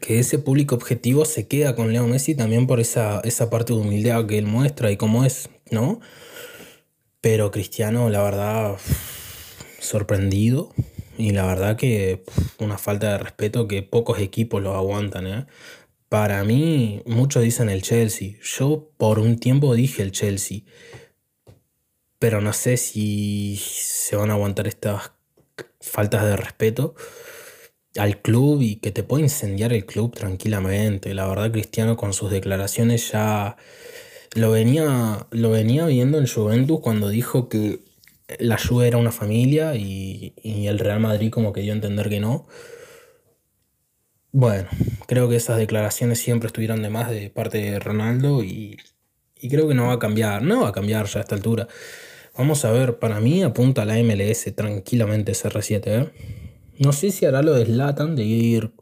Que 0.00 0.18
ese 0.20 0.38
público 0.38 0.74
objetivo 0.74 1.24
se 1.24 1.48
queda 1.48 1.74
con 1.74 1.92
Leo 1.92 2.06
Messi 2.06 2.34
también 2.34 2.66
por 2.66 2.80
esa, 2.80 3.20
esa 3.24 3.50
parte 3.50 3.72
de 3.72 3.80
humildad 3.80 4.26
que 4.26 4.38
él 4.38 4.46
muestra 4.46 4.90
y 4.90 4.96
cómo 4.96 5.24
es. 5.24 5.50
¿no? 5.70 6.00
Pero 7.20 7.50
Cristiano, 7.50 8.10
la 8.10 8.22
verdad, 8.22 8.76
sorprendido. 9.80 10.72
Y 11.18 11.32
la 11.32 11.44
verdad 11.46 11.76
que 11.76 12.22
una 12.60 12.78
falta 12.78 13.10
de 13.10 13.18
respeto 13.18 13.66
que 13.66 13.82
pocos 13.82 14.20
equipos 14.20 14.62
lo 14.62 14.76
aguantan. 14.76 15.26
¿eh? 15.26 15.46
Para 16.08 16.44
mí, 16.44 17.02
muchos 17.06 17.42
dicen 17.42 17.68
el 17.68 17.82
Chelsea. 17.82 18.36
Yo 18.40 18.90
por 18.96 19.18
un 19.18 19.38
tiempo 19.38 19.74
dije 19.74 20.02
el 20.02 20.12
Chelsea. 20.12 20.60
Pero 22.20 22.40
no 22.40 22.52
sé 22.52 22.76
si 22.76 23.60
se 23.60 24.14
van 24.14 24.30
a 24.30 24.34
aguantar 24.34 24.68
estas 24.68 25.10
faltas 25.80 26.24
de 26.24 26.36
respeto 26.36 26.94
al 27.96 28.22
club 28.22 28.62
y 28.62 28.76
que 28.76 28.92
te 28.92 29.02
puede 29.02 29.24
incendiar 29.24 29.72
el 29.72 29.86
club 29.86 30.14
tranquilamente. 30.14 31.14
La 31.14 31.26
verdad, 31.26 31.50
Cristiano 31.50 31.96
con 31.96 32.12
sus 32.12 32.30
declaraciones 32.30 33.10
ya 33.10 33.56
lo 34.34 34.52
venía, 34.52 35.26
lo 35.30 35.50
venía 35.50 35.86
viendo 35.86 36.18
en 36.18 36.28
Juventus 36.28 36.80
cuando 36.80 37.08
dijo 37.08 37.48
que 37.48 37.80
la 38.38 38.58
Juve 38.58 38.88
era 38.88 38.98
una 38.98 39.12
familia 39.12 39.74
y, 39.74 40.34
el 40.44 40.78
Real 40.78 41.00
Madrid 41.00 41.30
como 41.30 41.52
que 41.52 41.62
dio 41.62 41.72
a 41.72 41.76
entender 41.76 42.08
que 42.08 42.20
no. 42.20 42.46
Bueno, 44.32 44.68
creo 45.06 45.28
que 45.28 45.36
esas 45.36 45.56
declaraciones 45.56 46.18
siempre 46.18 46.48
estuvieron 46.48 46.82
de 46.82 46.90
más 46.90 47.10
de 47.10 47.30
parte 47.30 47.58
de 47.58 47.78
Ronaldo 47.78 48.44
y, 48.44 48.76
creo 49.48 49.68
que 49.68 49.74
no 49.74 49.86
va 49.86 49.94
a 49.94 49.98
cambiar, 49.98 50.42
no 50.42 50.62
va 50.62 50.68
a 50.68 50.72
cambiar 50.72 51.06
ya 51.06 51.20
a 51.20 51.22
esta 51.22 51.34
altura. 51.34 51.68
Vamos 52.36 52.64
a 52.64 52.70
ver, 52.70 52.98
para 52.98 53.20
mí 53.20 53.42
apunta 53.42 53.82
a 53.82 53.84
la 53.84 53.96
MLS 53.96 54.54
tranquilamente 54.54 55.32
CR7. 55.32 55.82
¿eh? 55.86 56.10
No 56.78 56.92
sé 56.92 57.10
si 57.10 57.24
hará 57.26 57.42
lo 57.42 57.54
de 57.54 57.64
Slatan 57.64 58.14
de 58.14 58.24
ir 58.24 58.72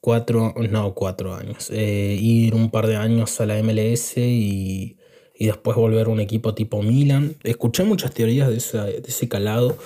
cuatro, 0.00 0.54
no, 0.70 0.94
cuatro 0.94 1.34
años. 1.34 1.70
Eh, 1.70 2.16
ir 2.18 2.54
un 2.54 2.70
par 2.70 2.86
de 2.86 2.96
años 2.96 3.40
a 3.40 3.46
la 3.46 3.60
MLS 3.62 4.16
y, 4.16 4.96
después 5.44 5.76
volver 5.76 6.06
a 6.06 6.10
un 6.10 6.20
equipo 6.20 6.54
tipo 6.54 6.82
Milan. 6.82 7.36
Escuché 7.42 7.84
muchas 7.84 8.14
teorías 8.14 8.48
de, 8.48 9.02
ese 9.06 9.28
calado. 9.28 9.76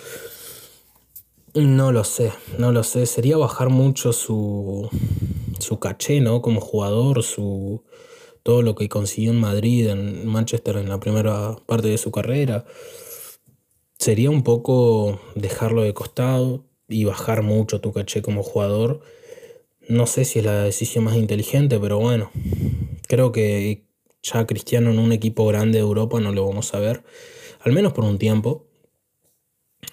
No 1.55 1.91
lo 1.91 2.05
sé, 2.05 2.33
no 2.59 2.71
lo 2.71 2.85
sé. 2.85 3.07
Sería 3.07 3.37
bajar 3.37 3.71
mucho 3.71 4.13
su, 4.13 4.89
su 5.59 5.81
caché, 5.81 6.21
¿no? 6.21 6.41
Como 6.41 6.61
jugador, 6.61 7.25
su, 7.25 7.83
todo 8.45 8.63
lo 8.63 8.77
que 8.77 8.89
consiguió 8.89 9.33
en 9.33 9.41
Madrid, 9.41 9.89
en 9.89 10.29
Manchester 10.29 10.77
en 10.77 10.89
la 10.89 11.01
primera 11.01 11.57
parte 11.67 11.89
de 11.89 11.99
su 11.99 12.13
carrera. 12.13 12.65
Sería 13.99 14.31
un 14.31 14.45
poco 14.45 15.21
dejarlo 15.35 15.83
de 15.83 15.93
costado 15.93 16.65
y 16.89 17.05
bajar 17.05 17.43
mucho 17.43 17.81
tu 17.81 17.93
caché 17.93 18.23
como 18.23 18.43
jugador 18.43 19.03
no 19.91 20.07
sé 20.07 20.25
si 20.25 20.39
es 20.39 20.45
la 20.45 20.63
decisión 20.63 21.03
más 21.05 21.17
inteligente, 21.17 21.81
pero 21.81 21.99
bueno, 21.99 22.31
creo 23.09 23.33
que 23.33 23.83
ya 24.23 24.47
Cristiano 24.47 24.91
en 24.91 24.99
un 24.99 25.13
equipo 25.13 25.47
grande 25.47 25.79
de 25.79 25.85
Europa 25.85 26.21
no 26.21 26.33
lo 26.33 26.47
vamos 26.47 26.75
a 26.75 26.81
ver, 26.81 27.03
al 27.61 27.73
menos 27.73 27.93
por 27.93 28.05
un 28.05 28.19
tiempo. 28.19 28.67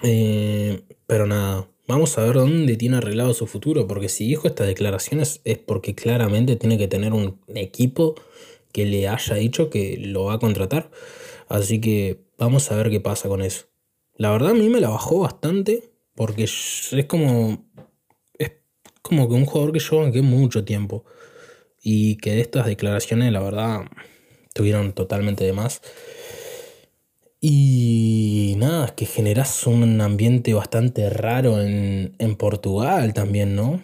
Eh, 0.04 0.82
pero 1.06 1.26
nada, 1.28 1.68
vamos 1.88 2.18
a 2.18 2.24
ver 2.24 2.36
dónde 2.36 2.76
tiene 2.76 2.98
arreglado 2.98 3.34
su 3.34 3.48
futuro, 3.48 3.88
porque 3.88 4.10
si 4.10 4.28
dijo 4.28 4.48
estas 4.48 4.68
declaraciones 4.68 5.42
es 5.44 5.58
porque 5.58 5.96
claramente 5.96 6.56
tiene 6.56 6.78
que 6.78 6.88
tener 6.88 7.14
un 7.14 7.40
equipo 7.56 8.16
que 8.72 8.86
le 8.86 9.08
haya 9.08 9.36
dicho 9.36 9.70
que 9.70 9.98
lo 9.98 10.26
va 10.26 10.34
a 10.34 10.40
contratar. 10.40 10.92
Así 11.48 11.80
que 11.82 12.20
vamos 12.38 12.72
a 12.72 12.76
ver 12.76 12.90
qué 12.90 13.00
pasa 13.00 13.30
con 13.30 13.42
eso. 13.42 13.68
La 14.16 14.32
verdad 14.32 14.52
a 14.52 14.54
mí 14.54 14.70
me 14.70 14.82
la 14.82 14.90
bajó 14.90 15.20
bastante, 15.20 15.84
porque 16.16 16.44
es 16.44 17.06
como 17.08 17.68
como 19.08 19.30
que 19.30 19.36
un 19.36 19.46
jugador 19.46 19.72
que 19.72 19.80
yo 19.80 20.00
banqué 20.00 20.22
mucho 20.22 20.66
tiempo. 20.66 21.06
Y 21.82 22.18
que 22.18 22.42
estas 22.42 22.66
declaraciones, 22.66 23.32
la 23.32 23.40
verdad, 23.40 23.86
tuvieron 24.58 24.94
totalmente 24.94 25.46
de 25.46 25.54
más. 25.54 25.82
Y 27.40 28.56
nada, 28.58 28.88
es 28.88 28.92
que 28.94 29.06
generas 29.06 29.68
un 29.68 30.02
ambiente 30.02 30.54
bastante 30.56 31.10
raro 31.10 31.62
en, 31.62 32.36
Portugal 32.38 33.14
también, 33.14 33.56
¿no? 33.56 33.84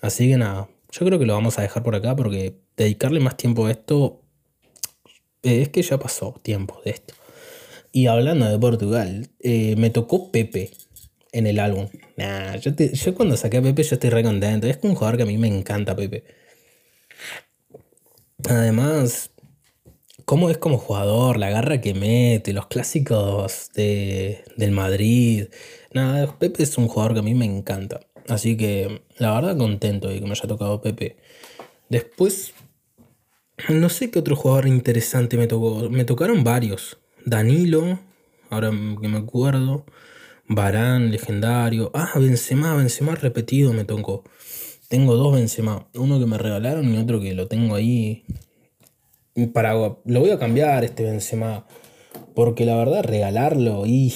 Así 0.00 0.28
que 0.28 0.36
nada, 0.36 0.68
yo 0.90 1.06
creo 1.06 1.18
que 1.18 1.26
lo 1.26 1.34
vamos 1.34 1.58
a 1.58 1.62
dejar 1.62 1.82
por 1.82 1.94
acá 1.96 2.14
porque 2.16 2.60
dedicarle 2.76 3.20
más 3.20 3.36
tiempo 3.36 3.66
a 3.66 3.72
esto 3.72 4.22
es 5.42 5.68
que 5.70 5.82
ya 5.82 5.98
pasó 5.98 6.40
tiempo 6.42 6.80
de 6.84 6.92
esto. 6.92 7.14
Y 7.92 8.06
hablando 8.06 8.48
de 8.48 8.58
Portugal, 8.58 9.28
eh, 9.40 9.74
me 9.76 9.90
tocó 9.90 10.30
Pepe 10.30 10.70
en 11.32 11.46
el 11.46 11.58
álbum. 11.58 11.88
Nah, 12.16 12.56
yo, 12.56 12.70
yo 12.76 13.14
cuando 13.14 13.36
saqué 13.36 13.58
a 13.58 13.62
Pepe 13.62 13.82
yo 13.82 13.96
estoy 13.96 14.10
re 14.10 14.22
contento. 14.22 14.66
Es 14.68 14.78
un 14.82 14.94
jugador 14.94 15.16
que 15.16 15.24
a 15.24 15.26
mí 15.26 15.36
me 15.38 15.48
encanta 15.48 15.96
Pepe. 15.96 16.24
Además, 18.48 19.31
cómo 20.24 20.50
es 20.50 20.58
como 20.58 20.78
jugador, 20.78 21.38
la 21.38 21.50
garra 21.50 21.80
que 21.80 21.94
mete, 21.94 22.52
los 22.52 22.66
clásicos 22.66 23.70
de, 23.74 24.44
del 24.56 24.72
Madrid. 24.72 25.46
Nada, 25.92 26.38
Pepe 26.38 26.62
es 26.62 26.78
un 26.78 26.88
jugador 26.88 27.14
que 27.14 27.20
a 27.20 27.22
mí 27.22 27.34
me 27.34 27.44
encanta. 27.44 28.00
Así 28.28 28.56
que 28.56 29.02
la 29.18 29.34
verdad 29.34 29.56
contento 29.56 30.08
de 30.08 30.20
que 30.20 30.26
me 30.26 30.32
haya 30.32 30.48
tocado 30.48 30.80
Pepe. 30.80 31.16
Después, 31.88 32.54
no 33.68 33.88
sé 33.88 34.10
qué 34.10 34.18
otro 34.18 34.36
jugador 34.36 34.66
interesante 34.66 35.36
me 35.36 35.46
tocó. 35.46 35.90
Me 35.90 36.04
tocaron 36.04 36.44
varios. 36.44 36.98
Danilo, 37.24 37.98
ahora 38.50 38.70
que 38.70 39.08
me 39.08 39.18
acuerdo. 39.18 39.84
Barán, 40.48 41.10
legendario. 41.10 41.90
Ah, 41.94 42.12
Benzema, 42.16 42.74
Benzema 42.74 43.14
repetido 43.14 43.72
me 43.72 43.84
tocó. 43.84 44.24
Tengo 44.88 45.16
dos 45.16 45.34
Benzema. 45.34 45.86
Uno 45.94 46.18
que 46.18 46.26
me 46.26 46.38
regalaron 46.38 46.92
y 46.94 46.98
otro 46.98 47.20
que 47.20 47.34
lo 47.34 47.46
tengo 47.48 47.74
ahí. 47.74 48.24
Para, 49.52 49.74
lo 49.74 50.20
voy 50.20 50.30
a 50.30 50.38
cambiar 50.38 50.84
este 50.84 51.04
Benzema. 51.04 51.66
Porque 52.34 52.64
la 52.64 52.76
verdad, 52.76 53.04
regalarlo 53.04 53.86
y 53.86 54.14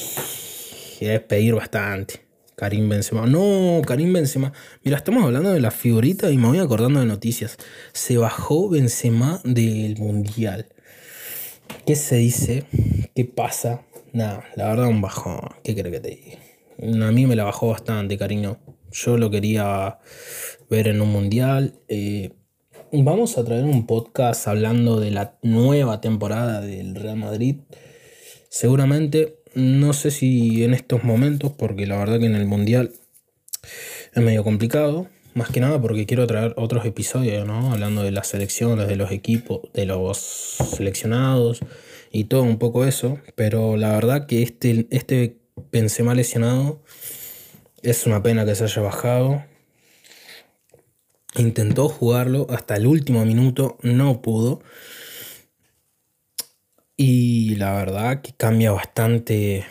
es 1.00 1.20
pedir 1.20 1.54
bastante. 1.54 2.26
Karim 2.56 2.88
Benzema. 2.88 3.26
No, 3.26 3.82
Karim 3.86 4.12
Benzema. 4.14 4.52
Mira, 4.82 4.96
estamos 4.96 5.22
hablando 5.24 5.52
de 5.52 5.60
la 5.60 5.70
figurita 5.70 6.30
y 6.30 6.38
me 6.38 6.48
voy 6.48 6.58
acordando 6.58 7.00
de 7.00 7.06
noticias. 7.06 7.58
Se 7.92 8.16
bajó 8.16 8.70
Benzema 8.70 9.40
del 9.44 9.98
Mundial. 9.98 10.66
¿Qué 11.86 11.96
se 11.96 12.16
dice? 12.16 12.64
¿Qué 13.14 13.26
pasa? 13.26 13.82
Nada, 14.12 14.44
la 14.56 14.68
verdad 14.68 14.88
un 14.88 15.02
bajón. 15.02 15.40
¿Qué 15.62 15.74
crees 15.74 15.94
que 15.94 16.00
te 16.00 16.08
diga? 16.08 17.06
A 17.06 17.12
mí 17.12 17.26
me 17.26 17.36
la 17.36 17.44
bajó 17.44 17.68
bastante, 17.68 18.16
cariño. 18.16 18.58
Yo 18.90 19.18
lo 19.18 19.30
quería 19.30 19.98
ver 20.70 20.88
en 20.88 21.02
un 21.02 21.10
mundial. 21.10 21.74
Eh, 21.88 22.32
vamos 22.92 23.38
a 23.38 23.44
traer 23.44 23.64
un 23.64 23.86
podcast 23.86 24.46
hablando 24.48 25.00
de 25.00 25.10
la 25.10 25.36
nueva 25.42 26.00
temporada 26.00 26.60
del 26.60 26.94
Real 26.94 27.16
Madrid. 27.16 27.56
Seguramente, 28.48 29.40
no 29.54 29.92
sé 29.92 30.10
si 30.10 30.62
en 30.64 30.74
estos 30.74 31.04
momentos, 31.04 31.52
porque 31.52 31.86
la 31.86 31.96
verdad 31.96 32.20
que 32.20 32.26
en 32.26 32.34
el 32.34 32.46
mundial 32.46 32.92
es 34.14 34.22
medio 34.22 34.44
complicado. 34.44 35.08
Más 35.34 35.50
que 35.50 35.60
nada 35.60 35.80
porque 35.80 36.06
quiero 36.06 36.26
traer 36.26 36.54
otros 36.56 36.86
episodios, 36.86 37.46
¿no? 37.46 37.72
Hablando 37.72 38.02
de 38.02 38.10
las 38.10 38.28
selecciones, 38.28 38.88
de 38.88 38.96
los 38.96 39.10
equipos, 39.10 39.60
de 39.74 39.84
los 39.84 40.16
seleccionados 40.18 41.60
y 42.10 42.24
todo 42.24 42.42
un 42.42 42.58
poco 42.58 42.86
eso. 42.86 43.18
Pero 43.34 43.76
la 43.76 43.92
verdad 43.92 44.26
que 44.26 44.42
este, 44.42 44.86
este 44.90 45.36
mal 46.02 46.16
lesionado 46.16 46.80
es 47.82 48.06
una 48.06 48.22
pena 48.22 48.46
que 48.46 48.54
se 48.54 48.64
haya 48.64 48.80
bajado. 48.80 49.44
Intentó 51.38 51.88
jugarlo 51.88 52.46
hasta 52.50 52.76
el 52.76 52.86
último 52.86 53.24
minuto, 53.26 53.76
no 53.82 54.22
pudo. 54.22 54.62
Y 56.96 57.56
la 57.56 57.74
verdad 57.74 58.22
que 58.22 58.32
cambia 58.32 58.72
bastante 58.72 59.66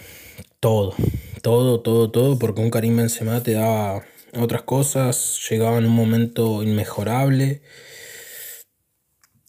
todo. 0.59 0.93
Todo, 1.41 1.81
todo, 1.81 2.11
todo. 2.11 2.37
Porque 2.37 2.61
un 2.61 2.69
Karim 2.69 2.97
Benzema 2.97 3.41
te 3.41 3.53
da 3.53 4.03
otras 4.37 4.61
cosas. 4.63 5.39
Llegaba 5.49 5.79
en 5.79 5.85
un 5.85 5.95
momento 5.95 6.61
inmejorable. 6.61 7.63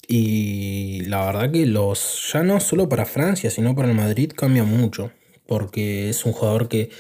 Y 0.08 1.00
la 1.06 1.26
verdad 1.26 1.52
que 1.52 1.66
los, 1.66 2.30
ya 2.32 2.42
no 2.42 2.61
solo 2.61 2.88
para 2.88 3.04
Francia, 3.04 3.50
sino 3.50 3.75
para 3.75 3.88
el 3.88 3.94
Madrid 3.94 4.32
cambia 4.35 4.64
mucho. 4.64 5.12
Porque 5.46 6.08
es 6.08 6.25
un 6.25 6.32
jugador 6.32 6.68
que, 6.68 6.90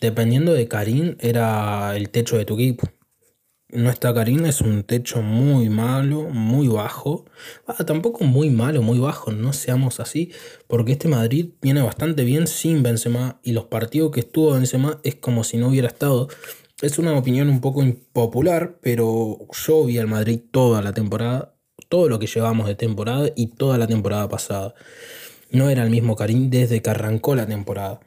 dependiendo 0.00 0.52
de 0.54 0.66
Karim, 0.66 1.16
era 1.20 1.96
el 1.96 2.10
techo 2.10 2.36
de 2.36 2.44
tu 2.44 2.54
equipo. 2.54 2.88
No 3.72 3.90
está 3.90 4.12
Karim, 4.12 4.46
es 4.46 4.60
un 4.60 4.82
techo 4.82 5.22
muy 5.22 5.68
malo, 5.68 6.22
muy 6.22 6.68
bajo. 6.68 7.24
Ah, 7.66 7.84
tampoco 7.84 8.24
muy 8.24 8.50
malo, 8.50 8.82
muy 8.82 8.98
bajo, 8.98 9.32
no 9.32 9.52
seamos 9.52 10.00
así. 10.00 10.32
Porque 10.66 10.92
este 10.92 11.08
Madrid 11.08 11.50
viene 11.62 11.82
bastante 11.82 12.24
bien 12.24 12.46
sin 12.46 12.82
Benzema. 12.82 13.40
Y 13.42 13.52
los 13.52 13.66
partidos 13.66 14.10
que 14.10 14.20
estuvo 14.20 14.52
Benzema 14.52 15.00
es 15.04 15.14
como 15.14 15.44
si 15.44 15.56
no 15.56 15.68
hubiera 15.68 15.88
estado. 15.88 16.28
Es 16.82 16.98
una 16.98 17.16
opinión 17.16 17.48
un 17.48 17.60
poco 17.60 17.82
impopular, 17.82 18.78
pero 18.80 19.38
yo 19.52 19.84
vi 19.84 19.98
al 19.98 20.08
Madrid 20.08 20.40
toda 20.50 20.82
la 20.82 20.92
temporada 20.92 21.54
todo 21.90 22.08
lo 22.08 22.18
que 22.18 22.28
llevamos 22.28 22.66
de 22.68 22.76
temporada 22.76 23.30
y 23.34 23.48
toda 23.48 23.76
la 23.76 23.86
temporada 23.86 24.28
pasada. 24.28 24.74
No 25.50 25.68
era 25.68 25.82
el 25.82 25.90
mismo 25.90 26.14
Karim 26.14 26.48
desde 26.48 26.80
que 26.80 26.88
arrancó 26.88 27.34
la 27.34 27.46
temporada. 27.46 28.00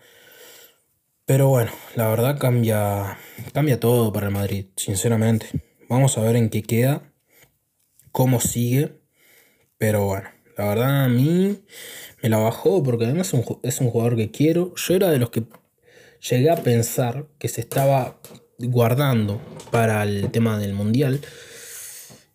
Pero 1.25 1.47
bueno, 1.47 1.71
la 1.95 2.09
verdad 2.09 2.37
cambia, 2.37 3.17
cambia 3.53 3.79
todo 3.79 4.11
para 4.11 4.27
el 4.27 4.33
Madrid, 4.33 4.65
sinceramente. 4.75 5.47
Vamos 5.87 6.17
a 6.17 6.21
ver 6.21 6.35
en 6.35 6.49
qué 6.49 6.63
queda, 6.63 7.13
cómo 8.11 8.41
sigue. 8.41 8.99
Pero 9.77 10.05
bueno, 10.05 10.29
la 10.57 10.67
verdad 10.67 11.05
a 11.05 11.07
mí 11.07 11.63
me 12.21 12.29
la 12.29 12.39
bajó 12.39 12.83
porque 12.83 13.05
además 13.05 13.33
es 13.63 13.79
un, 13.79 13.89
jugador 13.89 14.17
que 14.17 14.31
quiero. 14.31 14.73
Yo 14.75 14.95
era 14.95 15.11
de 15.11 15.19
los 15.19 15.29
que 15.29 15.45
llegué 16.29 16.49
a 16.49 16.57
pensar 16.57 17.27
que 17.39 17.47
se 17.47 17.61
estaba 17.61 18.19
guardando 18.59 19.41
para 19.71 20.03
el 20.03 20.29
tema 20.29 20.57
del 20.57 20.73
Mundial 20.73 21.21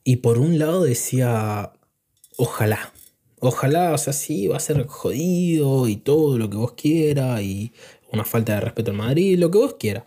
y 0.02 0.16
por 0.16 0.38
un 0.38 0.58
lado 0.58 0.82
decía, 0.82 1.72
ojalá, 2.38 2.92
ojalá, 3.40 3.92
o 3.92 3.98
sea, 3.98 4.14
sí, 4.14 4.48
va 4.48 4.56
a 4.56 4.60
ser 4.60 4.86
jodido 4.86 5.88
y 5.88 5.96
todo 5.96 6.38
lo 6.38 6.48
que 6.48 6.56
vos 6.56 6.72
quieras 6.72 7.42
y 7.42 7.72
una 8.12 8.24
falta 8.24 8.54
de 8.54 8.60
respeto 8.60 8.90
al 8.90 8.96
Madrid, 8.96 9.38
lo 9.38 9.50
que 9.50 9.58
vos 9.58 9.76
quieras. 9.78 10.04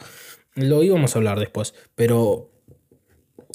Lo 0.56 0.84
íbamos 0.84 1.16
a 1.16 1.20
hablar 1.20 1.40
después, 1.40 1.74
pero 1.96 2.52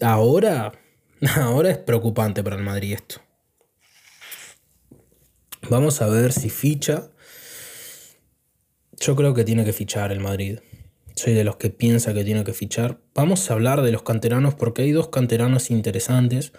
ahora, 0.00 0.72
ahora 1.36 1.70
es 1.70 1.78
preocupante 1.78 2.42
para 2.42 2.56
el 2.56 2.62
Madrid 2.62 2.94
esto. 2.94 3.20
Vamos 5.68 6.00
a 6.00 6.06
ver 6.06 6.32
si 6.32 6.48
ficha. 6.48 7.10
Yo 8.98 9.16
creo 9.16 9.34
que 9.34 9.44
tiene 9.44 9.64
que 9.64 9.72
fichar 9.72 10.12
el 10.12 10.20
Madrid. 10.20 10.60
Soy 11.16 11.34
de 11.34 11.44
los 11.44 11.56
que 11.56 11.70
piensa 11.70 12.14
que 12.14 12.24
tiene 12.24 12.44
que 12.44 12.52
fichar. 12.52 13.00
Vamos 13.14 13.50
a 13.50 13.54
hablar 13.54 13.82
de 13.82 13.90
los 13.90 14.02
canteranos 14.02 14.54
porque 14.54 14.82
hay 14.82 14.92
dos 14.92 15.08
canteranos 15.08 15.70
interesantes. 15.70 16.52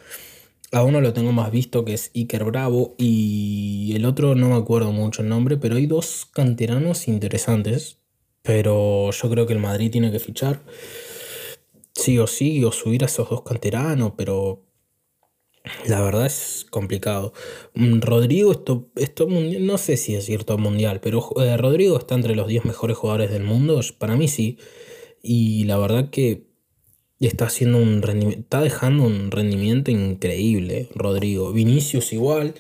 A 0.72 0.84
uno 0.84 1.00
lo 1.00 1.14
tengo 1.14 1.32
más 1.32 1.52
visto 1.52 1.86
que 1.86 1.94
es 1.94 2.12
Iker 2.14 2.44
Bravo 2.44 2.96
y 2.98 3.94
el 3.96 4.06
otro 4.06 4.36
no 4.36 4.50
me 4.50 4.56
acuerdo 4.56 4.92
mucho 4.92 5.22
el 5.22 5.30
nombre, 5.30 5.58
pero 5.58 5.78
hay 5.78 5.86
dos 5.88 6.26
canteranos 6.32 7.08
interesantes. 7.08 8.00
Pero 8.42 9.12
yo 9.12 9.30
creo 9.30 9.46
que 9.46 9.54
el 9.54 9.60
Madrid 9.60 9.92
tiene 9.92 10.12
que 10.12 10.20
fichar 10.20 10.62
sí 11.94 12.20
o 12.20 12.28
sí 12.28 12.64
o 12.64 12.72
subir 12.72 13.04
a 13.04 13.08
esos 13.08 13.30
dos 13.30 13.42
canteranos, 13.42 14.14
pero 14.16 14.64
la 15.88 16.02
verdad 16.02 16.26
es 16.26 16.66
complicado. 16.70 17.34
Mm, 17.74 18.00
Rodrigo, 18.02 18.52
esto, 18.52 18.90
esto 18.96 19.28
no 19.28 19.78
sé 19.78 19.98
si 19.98 20.16
es 20.16 20.26
cierto 20.26 20.58
mundial, 20.58 21.00
pero 21.02 21.30
eh, 21.42 21.58
Rodrigo 21.58 21.98
está 21.98 22.16
entre 22.16 22.36
los 22.36 22.48
10 22.48 22.66
mejores 22.66 22.98
jugadores 22.98 23.32
del 23.32 23.44
mundo. 23.44 23.82
Para 23.98 24.16
mí 24.16 24.28
sí. 24.28 24.58
Y 25.22 25.66
la 25.66 25.78
verdad 25.78 26.10
que 26.10 26.47
está 27.26 27.46
haciendo 27.46 27.80
un 27.80 28.04
rendimiento, 28.04 28.42
está 28.42 28.62
dejando 28.62 29.06
un 29.06 29.32
rendimiento 29.32 29.90
increíble, 29.90 30.88
Rodrigo. 30.94 31.52
Vinicius 31.52 32.14
igual. 32.14 32.54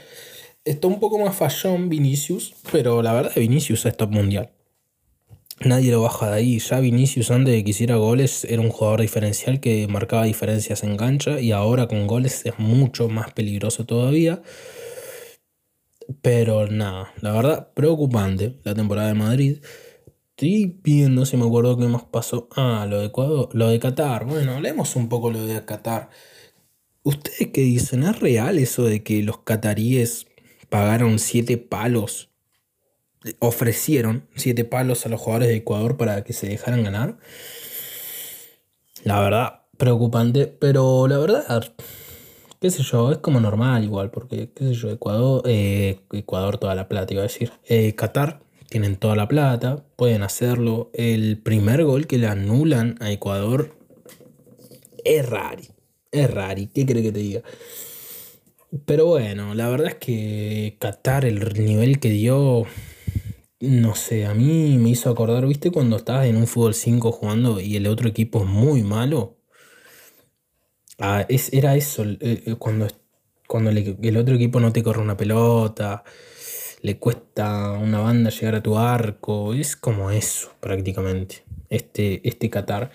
Está 0.65 0.87
un 0.87 0.99
poco 0.99 1.19
más 1.19 1.35
fallón 1.35 1.89
Vinicius, 1.89 2.55
pero 2.71 3.01
la 3.01 3.13
verdad 3.13 3.31
Vinicius 3.35 3.85
es 3.85 3.95
top 3.95 4.11
mundial. 4.11 4.49
Nadie 5.59 5.91
lo 5.91 6.01
baja 6.01 6.29
de 6.29 6.37
ahí. 6.37 6.59
Ya 6.59 6.79
Vinicius 6.79 7.31
antes 7.31 7.53
de 7.53 7.63
que 7.63 7.71
hiciera 7.71 7.95
goles 7.95 8.45
era 8.45 8.61
un 8.61 8.69
jugador 8.69 9.01
diferencial 9.01 9.59
que 9.59 9.87
marcaba 9.87 10.25
diferencias 10.25 10.83
en 10.83 10.97
cancha 10.97 11.39
y 11.39 11.51
ahora 11.51 11.87
con 11.87 12.05
goles 12.05 12.45
es 12.45 12.59
mucho 12.59 13.09
más 13.09 13.31
peligroso 13.31 13.85
todavía. 13.85 14.41
Pero 16.21 16.67
nada, 16.67 17.13
la 17.21 17.31
verdad, 17.33 17.73
preocupante 17.73 18.59
la 18.63 18.75
temporada 18.75 19.07
de 19.09 19.13
Madrid. 19.15 19.57
Estoy 20.37 20.79
viendo 20.83 21.25
si 21.25 21.35
me 21.35 21.47
acuerdo 21.47 21.79
qué 21.79 21.87
más 21.87 22.03
pasó. 22.03 22.47
Ah, 22.55 22.85
lo 22.87 22.99
de 22.99 23.07
Ecuador, 23.07 23.49
lo 23.53 23.69
de 23.69 23.79
Qatar. 23.79 24.25
Bueno, 24.25 24.51
hablemos 24.53 24.95
un 24.95 25.09
poco 25.09 25.31
lo 25.31 25.43
de 25.43 25.65
Qatar. 25.65 26.11
¿Ustedes 27.01 27.49
qué 27.51 27.61
dicen? 27.61 28.03
¿Es 28.03 28.19
real 28.19 28.59
eso 28.59 28.83
de 28.83 29.01
que 29.01 29.23
los 29.23 29.39
cataríes 29.39 30.27
pagaron 30.69 31.17
siete 31.17 31.57
palos 31.57 32.29
ofrecieron 33.39 34.27
siete 34.35 34.63
palos 34.63 35.07
a 35.07 35.09
los 35.09 35.19
jugadores 35.19 35.47
de 35.47 35.55
Ecuador 35.55 35.97
para 35.97 36.23
que 36.23 36.33
se 36.33 36.47
dejaran 36.47 36.83
ganar. 36.83 37.17
La 39.03 39.19
verdad, 39.19 39.63
preocupante, 39.77 40.45
pero 40.45 41.07
la 41.07 41.17
verdad, 41.17 41.73
qué 42.61 42.69
sé 42.69 42.83
yo, 42.83 43.11
es 43.11 43.17
como 43.17 43.39
normal 43.39 43.83
igual, 43.83 44.11
porque, 44.11 44.51
qué 44.53 44.65
sé 44.65 44.73
yo, 44.75 44.91
Ecuador, 44.91 45.41
eh, 45.45 46.01
Ecuador 46.11 46.59
toda 46.59 46.75
la 46.75 46.87
plata, 46.87 47.11
iba 47.11 47.23
a 47.23 47.27
decir, 47.27 47.51
eh, 47.67 47.95
Qatar 47.95 48.45
tienen 48.69 48.97
toda 48.97 49.15
la 49.15 49.27
plata, 49.27 49.85
pueden 49.95 50.23
hacerlo. 50.23 50.89
El 50.93 51.37
primer 51.37 51.83
gol 51.83 52.07
que 52.07 52.17
le 52.17 52.27
anulan 52.27 52.95
a 52.99 53.11
Ecuador 53.11 53.75
es 55.03 55.27
rari, 55.27 55.69
es 56.11 56.29
rari, 56.29 56.67
¿qué 56.67 56.85
cree 56.85 57.01
que 57.01 57.11
te 57.11 57.19
diga? 57.19 57.41
Pero 58.85 59.05
bueno, 59.05 59.53
la 59.53 59.69
verdad 59.69 59.87
es 59.87 59.95
que 59.95 60.75
Qatar, 60.79 61.25
el 61.25 61.53
nivel 61.63 61.99
que 61.99 62.09
dio, 62.09 62.65
no 63.61 63.95
sé, 63.95 64.25
a 64.25 64.33
mí 64.33 64.77
me 64.77 64.89
hizo 64.89 65.09
acordar, 65.09 65.47
¿viste? 65.47 65.71
Cuando 65.71 65.95
estabas 65.95 66.27
en 66.27 66.35
un 66.35 66.47
fútbol 66.47 66.73
5 66.73 67.11
jugando 67.13 67.61
y 67.61 67.77
el 67.77 67.87
otro 67.87 68.09
equipo 68.09 68.43
es 68.43 68.49
muy 68.49 68.83
malo. 68.83 69.37
Ah, 70.99 71.25
es, 71.29 71.53
era 71.53 71.75
eso, 71.75 72.03
eh, 72.03 72.17
eh, 72.21 72.55
cuando, 72.59 72.87
cuando 73.47 73.69
el 73.69 74.17
otro 74.17 74.35
equipo 74.35 74.59
no 74.59 74.73
te 74.73 74.83
corre 74.83 75.01
una 75.01 75.15
pelota, 75.15 76.03
le 76.81 76.97
cuesta 76.97 77.71
una 77.73 77.99
banda 77.99 78.29
llegar 78.29 78.55
a 78.55 78.63
tu 78.63 78.77
arco, 78.77 79.53
es 79.53 79.75
como 79.75 80.11
eso 80.11 80.51
prácticamente. 80.59 81.43
Este, 81.69 82.27
este 82.27 82.49
Qatar 82.49 82.91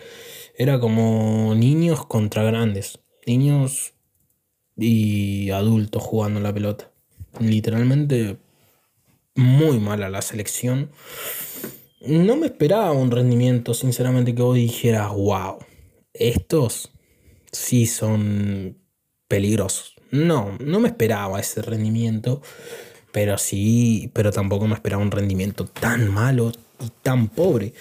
era 0.57 0.81
como 0.81 1.55
niños 1.55 2.07
contra 2.07 2.43
grandes, 2.43 3.01
niños 3.27 3.95
y 4.77 5.51
adultos 5.51 6.03
jugando 6.03 6.41
la 6.41 6.53
pelota. 6.53 6.91
Literalmente 7.41 8.39
muy 9.35 9.79
mala 9.79 10.11
la 10.11 10.23
selección. 10.23 10.91
No 12.01 12.37
me 12.37 12.47
esperaba 12.47 12.93
un 12.93 13.11
rendimiento, 13.11 13.75
sinceramente, 13.75 14.35
que 14.35 14.43
vos 14.43 14.57
dijeras, 14.57 15.13
wow, 15.13 15.59
estos 16.13 16.91
sí 17.53 17.87
son 17.87 18.79
peligrosos. 19.29 19.95
No, 20.11 20.59
no 20.59 20.81
me 20.81 20.89
esperaba 20.89 21.41
ese 21.41 21.63
rendimiento, 21.63 22.43
pero 23.13 23.39
sí, 23.39 24.11
pero 24.15 24.33
tampoco 24.33 24.67
me 24.67 24.75
esperaba 24.75 25.03
un 25.03 25.11
rendimiento 25.11 25.67
tan 25.67 26.09
malo 26.13 26.53
y 26.81 26.89
tan 27.03 27.29
pobre. 27.29 27.75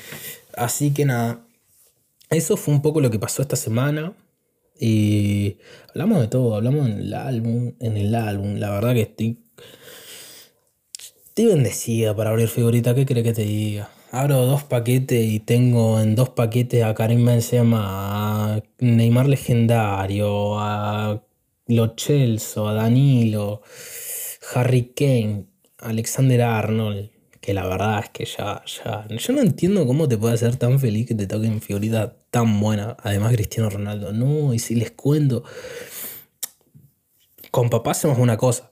Así 0.56 0.94
que 0.94 1.06
nada, 1.06 1.46
eso 2.30 2.58
fue 2.58 2.74
un 2.74 2.82
poco 2.82 3.02
lo 3.02 3.10
que 3.10 3.20
pasó 3.20 3.42
esta 3.42 3.56
semana. 3.56 4.14
Y 4.80 5.58
hablamos 5.90 6.22
de 6.22 6.28
todo, 6.28 6.56
hablamos 6.56 6.88
en 6.90 7.00
el 7.00 7.14
álbum, 7.14 7.74
en 7.80 7.98
el 7.98 8.16
álbum. 8.16 8.56
La 8.56 8.72
verdad 8.72 8.94
que 8.94 9.02
estoy, 9.02 9.38
estoy 11.28 11.46
bendecida 11.46 12.16
para 12.16 12.32
abrir 12.32 12.48
figurita. 12.48 12.96
¿Qué 12.96 13.06
crees 13.06 13.24
que 13.24 13.34
te 13.34 13.44
diga? 13.44 13.90
Abro 14.12 14.46
dos 14.46 14.64
paquetes 14.64 15.26
y 15.26 15.40
tengo 15.40 16.02
en 16.02 16.16
dos 16.16 16.30
paquetes 16.30 16.84
a 16.84 16.94
Karim 16.96 17.26
Benzema, 17.26 18.56
a 18.56 18.64
Neymar 18.80 19.28
Legendario, 19.28 20.60
a 20.60 21.24
Lo 21.68 21.94
Celso, 21.96 22.68
a 22.68 22.74
Danilo, 22.74 23.62
Harry 24.54 24.94
Kane, 24.96 25.46
Alexander 25.80 26.42
Arnold, 26.42 27.10
que 27.40 27.54
la 27.54 27.68
verdad 27.68 28.02
es 28.04 28.10
que 28.10 28.26
ya, 28.26 28.64
ya, 28.66 29.08
yo 29.08 29.34
no 29.34 29.42
entiendo 29.42 29.86
cómo 29.88 30.08
te 30.08 30.18
puede 30.18 30.36
hacer 30.36 30.56
tan 30.56 30.80
feliz 30.80 31.08
que 31.08 31.16
te 31.16 31.28
toquen 31.28 31.62
figuritas 31.62 32.12
tan 32.30 32.60
buenas, 32.60 32.96
además 33.02 33.34
Cristiano 33.34 33.70
Ronaldo, 33.70 34.14
no, 34.14 34.54
y 34.54 34.60
si 34.60 34.76
les 34.76 34.92
cuento, 34.92 35.44
con 37.50 37.70
papá 37.70 37.92
hacemos 37.92 38.18
una 38.20 38.38
cosa, 38.38 38.72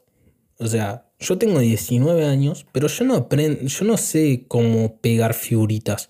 o 0.59 0.67
sea, 0.67 1.09
yo 1.19 1.37
tengo 1.37 1.59
19 1.59 2.25
años, 2.25 2.65
pero 2.71 2.87
yo 2.87 3.05
no 3.05 3.15
aprendo, 3.15 3.61
yo 3.61 3.85
no 3.85 3.97
sé 3.97 4.45
cómo 4.47 4.99
pegar 4.99 5.33
figuritas. 5.33 6.09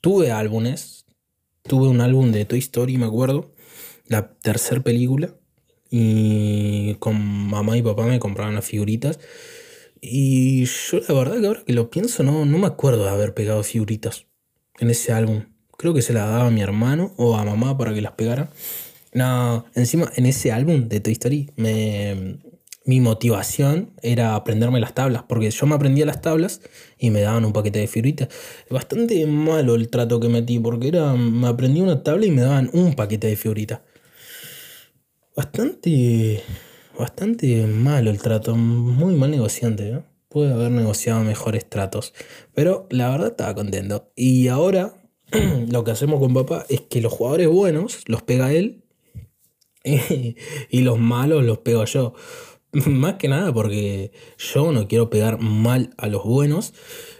Tuve 0.00 0.32
álbumes, 0.32 1.06
tuve 1.62 1.88
un 1.88 2.00
álbum 2.00 2.32
de 2.32 2.44
Toy 2.44 2.58
Story, 2.58 2.98
me 2.98 3.06
acuerdo, 3.06 3.52
la 4.06 4.34
tercera 4.34 4.80
película, 4.80 5.34
y 5.96 6.96
con 6.96 7.24
mamá 7.24 7.78
y 7.78 7.82
papá 7.82 8.04
me 8.04 8.18
compraban 8.18 8.56
las 8.56 8.64
figuritas. 8.64 9.20
Y 10.00 10.64
yo 10.64 10.98
la 11.08 11.14
verdad 11.14 11.40
que 11.40 11.46
ahora 11.46 11.62
que 11.64 11.72
lo 11.72 11.88
pienso 11.88 12.24
no, 12.24 12.44
no 12.44 12.58
me 12.58 12.66
acuerdo 12.66 13.04
de 13.04 13.10
haber 13.10 13.32
pegado 13.32 13.62
figuritas 13.62 14.26
en 14.80 14.90
ese 14.90 15.12
álbum. 15.12 15.44
Creo 15.78 15.94
que 15.94 16.02
se 16.02 16.12
las 16.12 16.28
daba 16.28 16.48
a 16.48 16.50
mi 16.50 16.62
hermano 16.62 17.14
o 17.16 17.36
a 17.36 17.44
mamá 17.44 17.78
para 17.78 17.94
que 17.94 18.02
las 18.02 18.14
pegara. 18.14 18.50
No, 19.12 19.66
encima 19.76 20.10
en 20.16 20.26
ese 20.26 20.50
álbum 20.50 20.88
de 20.88 20.98
Toy 20.98 21.12
Story 21.12 21.52
me, 21.54 22.40
mi 22.84 22.98
motivación 22.98 23.92
era 24.02 24.34
aprenderme 24.34 24.80
las 24.80 24.94
tablas, 24.94 25.22
porque 25.28 25.52
yo 25.52 25.66
me 25.66 25.76
aprendía 25.76 26.06
las 26.06 26.20
tablas 26.20 26.60
y 26.98 27.10
me 27.10 27.20
daban 27.20 27.44
un 27.44 27.52
paquete 27.52 27.78
de 27.78 27.86
figuritas. 27.86 28.30
Bastante 28.68 29.24
malo 29.28 29.76
el 29.76 29.90
trato 29.90 30.18
que 30.18 30.28
metí, 30.28 30.58
porque 30.58 30.88
era, 30.88 31.12
me 31.14 31.46
aprendí 31.46 31.80
una 31.80 32.02
tabla 32.02 32.26
y 32.26 32.32
me 32.32 32.42
daban 32.42 32.68
un 32.72 32.94
paquete 32.94 33.28
de 33.28 33.36
figuritas. 33.36 33.80
Bastante, 35.36 36.44
bastante 36.96 37.66
malo 37.66 38.10
el 38.10 38.22
trato, 38.22 38.54
muy 38.54 39.16
mal 39.16 39.32
negociante, 39.32 39.90
¿no? 39.90 40.04
Pude 40.28 40.52
haber 40.52 40.70
negociado 40.70 41.24
mejores 41.24 41.68
tratos, 41.68 42.14
pero 42.54 42.86
la 42.90 43.10
verdad 43.10 43.28
estaba 43.28 43.52
contento. 43.52 44.12
Y 44.14 44.46
ahora 44.46 44.94
lo 45.68 45.82
que 45.82 45.90
hacemos 45.90 46.20
con 46.20 46.34
papá 46.34 46.66
es 46.68 46.82
que 46.82 47.00
los 47.00 47.12
jugadores 47.12 47.48
buenos 47.48 48.04
los 48.06 48.22
pega 48.22 48.52
él 48.52 48.84
y 49.84 50.80
los 50.82 51.00
malos 51.00 51.42
los 51.44 51.58
pego 51.58 51.84
yo. 51.84 52.14
Más 52.72 53.14
que 53.14 53.26
nada 53.26 53.52
porque 53.52 54.12
yo 54.38 54.70
no 54.70 54.86
quiero 54.86 55.10
pegar 55.10 55.40
mal 55.40 55.94
a 55.96 56.06
los 56.06 56.22
buenos. 56.22 56.74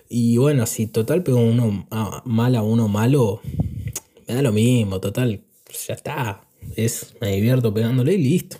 Y 0.08 0.36
bueno, 0.36 0.66
si 0.66 0.86
total 0.86 1.24
pego 1.24 1.40
uno 1.40 1.88
mal 2.24 2.54
a 2.54 2.62
uno 2.62 2.86
malo, 2.86 3.40
me 4.28 4.34
da 4.34 4.42
lo 4.42 4.52
mismo, 4.52 5.00
total, 5.00 5.42
ya 5.88 5.94
está. 5.94 6.43
Es, 6.76 7.14
me 7.20 7.34
divierto 7.34 7.72
pegándole 7.72 8.14
y 8.14 8.18
listo. 8.18 8.56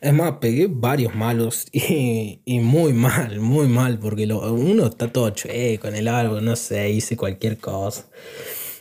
Es 0.00 0.12
más, 0.12 0.32
pegué 0.40 0.68
varios 0.70 1.14
malos 1.14 1.66
y, 1.72 2.40
muy 2.60 2.92
mal, 2.92 3.40
muy 3.40 3.68
mal, 3.68 3.98
porque 3.98 4.26
lo, 4.26 4.52
uno 4.52 4.86
está 4.86 5.12
todo 5.12 5.30
chueco 5.30 5.88
en 5.88 5.96
el 5.96 6.08
árbol, 6.08 6.44
no 6.44 6.56
sé, 6.56 6.90
hice 6.90 7.16
cualquier 7.16 7.58
cosa. 7.58 8.06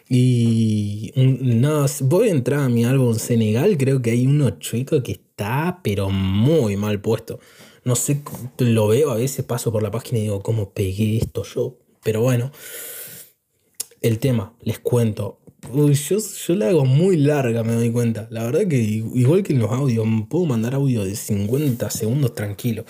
Y 0.10 1.12
no, 1.16 1.86
voy 2.02 2.30
a 2.30 2.32
entrar 2.32 2.62
a 2.62 2.70
mi 2.70 2.86
álbum 2.86 3.16
Senegal, 3.16 3.78
creo 3.78 4.02
que 4.02 4.12
hay 4.12 4.26
uno 4.26 4.52
chueco 4.52 5.04
que 5.04 5.14
está, 5.14 5.82
pero 5.84 6.10
muy 6.10 6.78
mal 6.78 7.02
puesto. 7.02 7.40
No 7.84 7.96
sé, 7.96 8.22
lo 8.60 8.88
veo 8.88 9.12
a 9.12 9.16
veces, 9.16 9.46
paso 9.46 9.72
por 9.72 9.84
la 9.84 9.92
página 9.92 10.20
y 10.20 10.24
digo, 10.24 10.42
¿cómo 10.42 10.72
pegué 10.72 11.18
esto 11.18 11.44
yo? 11.44 11.78
Pero 12.04 12.22
bueno, 12.22 12.52
el 14.02 14.20
tema, 14.20 14.54
les 14.62 14.80
cuento. 14.80 15.40
Uy, 15.72 15.94
yo, 15.96 16.18
yo 16.20 16.56
la 16.56 16.70
hago 16.70 16.86
muy 16.86 17.18
larga, 17.18 17.64
me 17.64 17.74
doy 17.74 17.92
cuenta. 17.92 18.28
La 18.30 18.44
verdad 18.44 18.68
que 18.68 18.78
igual 18.78 19.44
que 19.44 19.54
en 19.54 19.60
los 19.60 19.72
audios, 19.72 20.06
puedo 20.30 20.46
mandar 20.46 20.76
audio 20.76 21.04
de 21.04 21.16
50 21.16 21.90
segundos 21.90 22.36
tranquilo. 22.36 22.86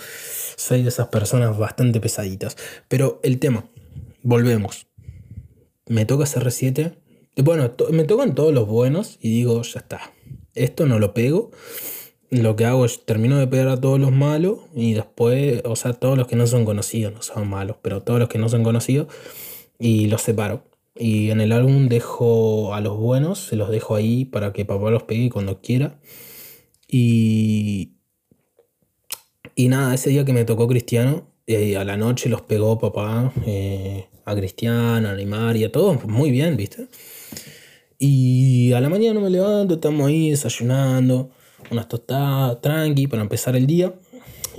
Soy 0.56 0.82
de 0.82 0.88
esas 0.88 1.08
personas 1.08 1.56
bastante 1.58 2.00
pesaditas. 2.00 2.56
Pero 2.88 3.20
el 3.22 3.38
tema, 3.38 3.64
volvemos. 4.22 4.86
Me 5.86 6.04
toca 6.04 6.24
CR7 6.24 6.94
bueno, 7.42 7.72
me 7.92 8.04
tocan 8.04 8.34
todos 8.34 8.52
los 8.52 8.66
buenos 8.66 9.18
y 9.20 9.30
digo, 9.30 9.62
ya 9.62 9.80
está. 9.80 10.12
Esto 10.54 10.86
no 10.86 10.98
lo 10.98 11.14
pego. 11.14 11.52
Lo 12.30 12.56
que 12.56 12.64
hago 12.64 12.84
es 12.84 13.04
termino 13.04 13.38
de 13.38 13.46
pegar 13.46 13.68
a 13.68 13.80
todos 13.80 14.00
los 14.00 14.10
malos 14.10 14.58
y 14.74 14.94
después, 14.94 15.62
o 15.64 15.76
sea, 15.76 15.92
todos 15.92 16.18
los 16.18 16.26
que 16.26 16.36
no 16.36 16.46
son 16.46 16.64
conocidos, 16.64 17.14
no 17.14 17.22
son 17.22 17.48
malos, 17.48 17.76
pero 17.80 18.02
todos 18.02 18.18
los 18.18 18.28
que 18.28 18.38
no 18.38 18.48
son 18.48 18.64
conocidos 18.64 19.06
y 19.78 20.08
los 20.08 20.22
separo. 20.22 20.64
Y 20.98 21.30
en 21.30 21.40
el 21.40 21.52
álbum 21.52 21.88
dejo 21.88 22.74
a 22.74 22.80
los 22.80 22.96
buenos, 22.96 23.38
se 23.38 23.56
los 23.56 23.70
dejo 23.70 23.94
ahí 23.94 24.24
para 24.24 24.52
que 24.52 24.64
papá 24.64 24.90
los 24.90 25.04
pegue 25.04 25.30
cuando 25.30 25.60
quiera. 25.60 26.00
Y, 26.88 27.98
y 29.54 29.68
nada, 29.68 29.94
ese 29.94 30.10
día 30.10 30.24
que 30.24 30.32
me 30.32 30.44
tocó 30.44 30.66
Cristiano, 30.66 31.28
eh, 31.46 31.76
a 31.76 31.84
la 31.84 31.96
noche 31.96 32.28
los 32.28 32.42
pegó 32.42 32.78
papá 32.78 33.32
eh, 33.46 34.08
a 34.24 34.34
Cristiano, 34.34 35.08
a 35.08 35.14
Neymar 35.14 35.56
y 35.56 35.64
a 35.64 35.72
todos, 35.72 36.04
muy 36.04 36.30
bien, 36.30 36.56
¿viste? 36.56 36.88
Y 37.98 38.72
a 38.72 38.80
la 38.80 38.88
mañana 38.88 39.18
me 39.20 39.30
levanto, 39.30 39.74
estamos 39.74 40.08
ahí 40.08 40.30
desayunando, 40.30 41.30
unas 41.70 41.88
tostadas 41.88 42.60
tranqui 42.60 43.06
para 43.06 43.22
empezar 43.22 43.56
el 43.56 43.66
día. 43.66 43.92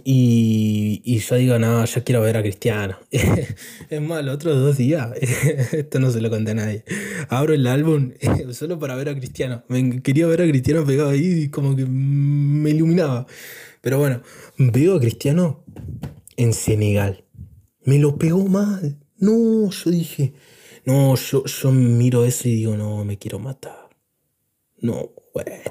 Y, 0.04 1.02
y 1.04 1.20
yo 1.20 1.36
digo, 1.36 1.60
no, 1.60 1.86
yo 1.86 2.04
quiero 2.04 2.22
ver 2.22 2.38
a 2.38 2.42
Cristiano. 2.42 2.98
es 3.12 4.02
más, 4.02 4.24
los 4.24 4.36
otros 4.36 4.58
dos 4.58 4.78
días, 4.78 5.12
esto 5.72 6.00
no 6.00 6.12
se 6.12 6.22
lo 6.22 6.30
conté 6.30 6.52
a 6.52 6.56
nadie. 6.56 6.84
Abro 7.30 7.54
el 7.54 7.68
álbum 7.68 8.14
solo 8.52 8.80
para 8.80 8.96
ver 8.96 9.10
a 9.10 9.16
Cristiano. 9.16 9.64
Quería 10.04 10.28
ver 10.28 10.42
a 10.42 10.48
Cristiano 10.48 10.86
pegado 10.86 11.10
ahí 11.10 11.44
y 11.44 11.50
como 11.50 11.76
que 11.76 11.86
me 11.86 12.72
iluminaba. 12.72 13.26
Pero 13.82 14.00
bueno, 14.00 14.22
veo 14.58 14.96
a 14.96 15.00
Cristiano 15.00 15.64
en 16.38 16.54
Senegal. 16.54 17.24
Me 17.86 18.00
lo 18.00 18.18
pegó 18.18 18.46
mal. 18.46 18.98
No, 19.18 19.70
yo 19.70 19.92
dije, 19.92 20.34
no, 20.86 21.16
yo, 21.16 21.46
yo 21.46 21.72
miro 21.72 22.26
eso 22.26 22.48
y 22.48 22.56
digo, 22.56 22.76
no, 22.78 23.04
me 23.06 23.18
quiero 23.18 23.40
matar. 23.40 23.90
No, 24.82 25.12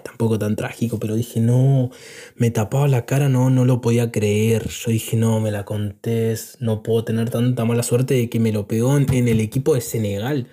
tampoco 0.03 0.38
tan 0.38 0.57
trágico, 0.57 0.99
pero 0.99 1.14
dije, 1.14 1.40
no, 1.40 1.90
me 2.37 2.51
tapaba 2.51 2.88
la 2.88 3.07
cara, 3.07 3.29
no, 3.29 3.51
no 3.51 3.64
lo 3.64 3.81
podía 3.81 4.11
creer. 4.11 4.68
Yo 4.68 4.90
dije, 4.90 5.16
no, 5.16 5.40
me 5.40 5.51
la 5.51 5.64
contés, 5.64 6.57
no 6.61 6.83
puedo 6.83 7.05
tener 7.05 7.31
tanta 7.31 7.64
mala 7.64 7.83
suerte 7.83 8.14
de 8.14 8.29
que 8.31 8.40
me 8.40 8.53
lo 8.53 8.66
pegó 8.68 8.97
en 8.97 9.29
el 9.29 9.40
equipo 9.40 9.75
de 9.75 9.81
Senegal. 9.81 10.49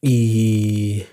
Y 0.00 1.04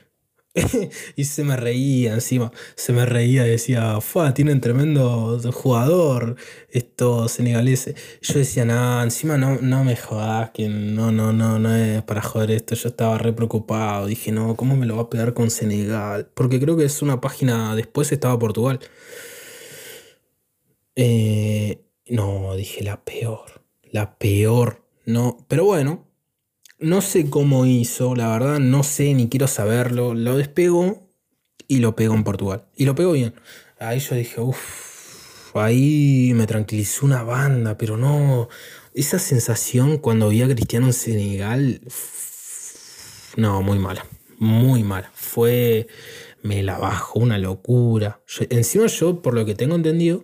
y 1.16 1.26
se 1.26 1.44
me 1.44 1.56
reía 1.56 2.14
encima, 2.14 2.52
se 2.76 2.92
me 2.92 3.06
reía 3.06 3.44
decía, 3.44 4.02
Fua, 4.02 4.34
tienen 4.34 4.62
tremendo 4.62 5.40
jugador 5.54 6.36
estos 6.70 7.32
senegaleses. 7.34 7.96
Yo 8.22 8.40
decía, 8.40 8.66
no, 8.66 9.02
encima 9.04 9.38
no, 9.38 9.60
no 9.62 9.84
me 9.84 9.96
jodas, 9.96 10.50
que 10.52 10.68
no, 10.68 11.12
no, 11.12 11.32
no, 11.34 11.60
no 11.60 11.76
es 11.76 12.02
para 12.04 12.22
joder 12.22 12.52
esto. 12.52 12.76
Yo 12.76 12.90
estaba 12.90 13.18
re 13.20 13.34
preocupado, 13.34 14.08
dije, 14.08 14.32
no, 14.32 14.56
¿cómo 14.56 14.76
me 14.76 14.86
lo 14.86 14.96
va 14.98 15.04
a 15.04 15.10
pegar 15.10 15.34
con 15.34 15.52
Senegal? 15.52 16.30
Porque 16.34 16.60
creo 16.60 16.76
que 16.78 16.86
es 16.86 17.02
una 17.02 17.22
página, 17.22 17.76
después 17.76 18.12
estaba 18.12 18.40
Portugal. 18.40 18.80
Eh, 20.96 21.82
no, 22.08 22.56
dije 22.56 22.84
la 22.84 23.04
peor, 23.04 23.64
la 23.84 24.18
peor. 24.18 24.86
No, 25.06 25.46
pero 25.48 25.66
bueno, 25.66 26.09
no 26.80 27.02
sé 27.02 27.30
cómo 27.30 27.66
hizo, 27.66 28.16
la 28.16 28.30
verdad, 28.30 28.60
no 28.60 28.84
sé 28.84 29.14
ni 29.14 29.30
quiero 29.30 29.48
saberlo. 29.48 30.14
Lo 30.14 30.38
despego 30.38 31.08
y 31.68 31.80
lo 31.80 31.96
pego 31.96 32.16
en 32.16 32.24
Portugal. 32.24 32.66
Y 32.76 32.86
lo 32.86 32.96
pego 32.96 33.12
bien. 33.12 33.34
Ahí 33.80 34.00
yo 34.00 34.16
dije, 34.16 34.42
uff, 34.42 35.56
ahí 35.56 36.32
me 36.36 36.48
tranquilizó 36.48 37.06
una 37.06 37.24
banda, 37.24 37.78
pero 37.78 37.98
no. 37.98 38.50
Esa 38.94 39.20
sensación 39.20 39.98
cuando 39.98 40.30
vi 40.30 40.42
a 40.42 40.48
Cristiano 40.48 40.88
en 40.88 40.94
Senegal. 40.94 41.82
No, 43.38 43.62
muy 43.62 43.80
mala. 43.80 44.06
Muy 44.38 44.84
mala. 44.84 45.12
Fue. 45.14 45.88
Me 46.42 46.64
la 46.64 46.78
bajó 46.78 47.20
una 47.20 47.38
locura. 47.38 48.22
encima, 48.50 48.88
yo, 48.88 49.22
por 49.22 49.34
lo 49.34 49.46
que 49.46 49.56
tengo 49.56 49.76
entendido, 49.76 50.24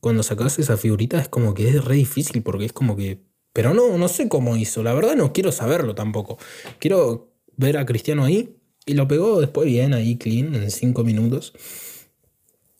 cuando 0.00 0.22
sacas 0.22 0.58
esa 0.58 0.78
figurita 0.78 1.20
es 1.20 1.28
como 1.28 1.52
que 1.52 1.68
es 1.68 1.84
re 1.84 1.96
difícil 1.96 2.42
porque 2.42 2.64
es 2.64 2.72
como 2.72 2.96
que. 2.96 3.29
Pero 3.52 3.74
no, 3.74 3.98
no 3.98 4.08
sé 4.08 4.28
cómo 4.28 4.56
hizo. 4.56 4.82
La 4.82 4.94
verdad 4.94 5.16
no 5.16 5.32
quiero 5.32 5.52
saberlo 5.52 5.94
tampoco. 5.94 6.38
Quiero 6.78 7.32
ver 7.56 7.76
a 7.76 7.86
Cristiano 7.86 8.24
ahí. 8.24 8.56
Y 8.86 8.94
lo 8.94 9.06
pegó 9.06 9.40
después 9.40 9.66
bien 9.66 9.94
ahí, 9.94 10.16
clean, 10.16 10.54
en 10.54 10.70
5 10.70 11.04
minutos. 11.04 11.52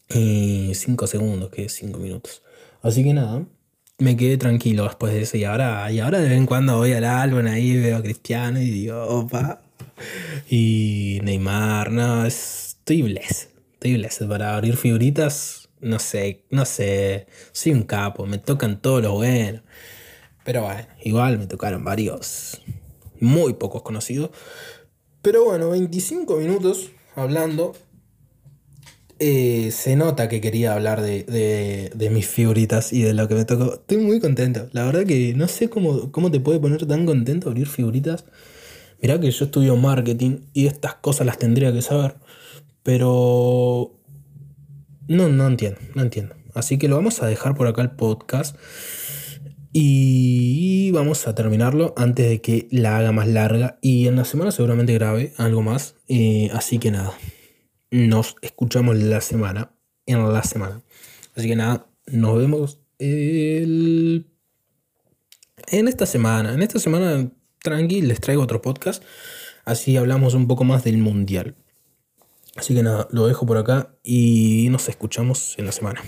Y 0.09 0.73
5 0.75 1.07
segundos, 1.07 1.51
que 1.51 1.67
es 1.67 1.75
5 1.75 1.99
minutos. 1.99 2.43
Así 2.83 3.05
que 3.05 3.13
nada, 3.13 3.47
me 3.99 4.17
quedé 4.17 4.39
tranquilo 4.39 4.85
después 4.85 5.13
de 5.13 5.23
eso. 5.23 5.37
Y 5.37 5.45
ahora, 5.45 5.91
y 5.93 6.01
ahora 6.01 6.21
de 6.21 6.29
vez 6.29 6.39
en 6.39 6.47
cuando 6.47 6.79
voy 6.79 6.93
al 6.93 7.05
álbum 7.05 7.47
ahí, 7.47 7.77
veo 7.77 7.99
a 7.99 8.03
Cristiano 8.03 8.61
y 8.61 8.71
digo, 8.71 9.03
opa. 9.05 9.63
Y 10.49 11.21
Neymar, 11.23 11.93
no, 11.93 12.25
estoy 12.27 13.03
blessed. 13.03 13.49
Estoy 13.75 13.95
blessed 13.97 14.27
para 14.29 14.55
abrir 14.55 14.77
figuritas. 14.77 15.69
No 15.81 15.99
sé, 15.99 16.45
no 16.51 16.65
sé. 16.65 17.27
Soy 17.53 17.73
un 17.73 17.83
capo, 17.83 18.27
me 18.27 18.39
tocan 18.39 18.81
todo 18.81 19.01
lo 19.01 19.13
bueno. 19.15 19.63
Pero 20.51 20.65
bueno, 20.65 20.85
igual 21.05 21.39
me 21.39 21.47
tocaron 21.47 21.85
varios 21.85 22.61
muy 23.21 23.53
pocos 23.53 23.83
conocidos. 23.83 24.31
Pero 25.23 25.45
bueno, 25.45 25.71
25 25.71 26.39
minutos 26.39 26.91
hablando 27.15 27.77
eh, 29.21 29.71
se 29.71 29.95
nota 29.95 30.29
que 30.29 30.41
quería 30.41 30.73
hablar 30.75 31.03
de, 31.03 32.09
mis 32.11 32.27
figuritas 32.27 32.93
y 32.93 33.03
de 33.03 33.15
lo 33.15 33.29
que 33.29 33.37
me 33.37 33.45
tocó. 33.45 33.75
Estoy 33.75 33.99
muy 33.99 34.19
contento. 34.19 34.69
La 34.73 34.85
verdad 34.85 35.07
que 35.07 35.35
no 35.35 35.47
sé 35.47 35.71
cómo, 35.71 36.11
cómo 36.11 36.33
te 36.33 36.41
puede 36.41 36.59
poner 36.59 36.85
tan 36.85 37.07
contento 37.07 37.49
abrir 37.49 37.69
figuritas. 37.69 38.25
Mirá 39.01 39.21
que 39.21 39.31
yo 39.31 39.45
estudio 39.45 39.77
marketing 39.77 40.39
y 40.53 40.67
estas 40.67 40.95
cosas 40.97 41.29
las 41.29 41.39
tendría 41.39 41.73
que 41.73 41.81
saber. 41.81 42.17
Pero... 42.83 43.93
No, 45.07 45.29
no 45.29 45.47
entiendo, 45.47 45.79
no 45.95 46.03
entiendo. 46.03 46.35
Así 46.55 46.77
que 46.77 46.89
lo 46.89 46.97
vamos 46.97 47.23
a 47.23 47.29
dejar 47.29 47.55
por 47.55 47.69
acá 47.69 47.83
el 47.83 47.93
podcast. 47.93 48.57
Y 49.73 50.91
vamos 50.93 51.29
a 51.29 51.35
terminarlo 51.35 51.95
antes 51.97 52.29
de 52.29 52.41
que 52.41 52.69
la 52.71 52.99
haga 52.99 53.13
más 53.13 53.29
larga. 53.29 53.79
Y 53.81 54.09
en 54.09 54.17
la 54.17 54.25
semana 54.25 54.51
seguramente 54.51 54.95
grabe 54.95 55.33
algo 55.37 55.63
más. 55.63 55.95
Así 56.53 56.79
que 56.79 56.91
nada 56.91 57.15
nos 57.93 58.37
escuchamos 58.41 58.97
la 58.97 59.21
semana, 59.21 59.73
en 60.07 60.33
la 60.33 60.43
semana. 60.45 60.83
Así 61.35 61.49
que 61.49 61.57
nada, 61.57 61.87
nos 62.07 62.39
vemos 62.39 62.79
en 62.99 64.27
esta 65.67 66.07
semana. 66.07 66.55
En 66.55 66.63
esta 66.63 66.79
semana, 66.79 67.31
tranqui, 67.63 68.03
les 68.03 68.21
traigo 68.21 68.43
otro 68.43 68.63
podcast. 68.63 69.03
Así 69.65 69.97
hablamos 69.97 70.35
un 70.35 70.47
poco 70.47 70.65
más 70.65 70.85
del 70.85 70.99
mundial. 70.99 71.57
Así 72.57 72.75
que 72.75 72.83
nada, 72.83 73.09
lo 73.11 73.27
dejo 73.27 73.47
por 73.47 73.59
acá 73.59 73.95
y 74.03 74.69
nos 74.71 74.89
escuchamos 74.89 75.55
en 75.59 75.67
la 75.67 75.73
semana. 75.73 76.03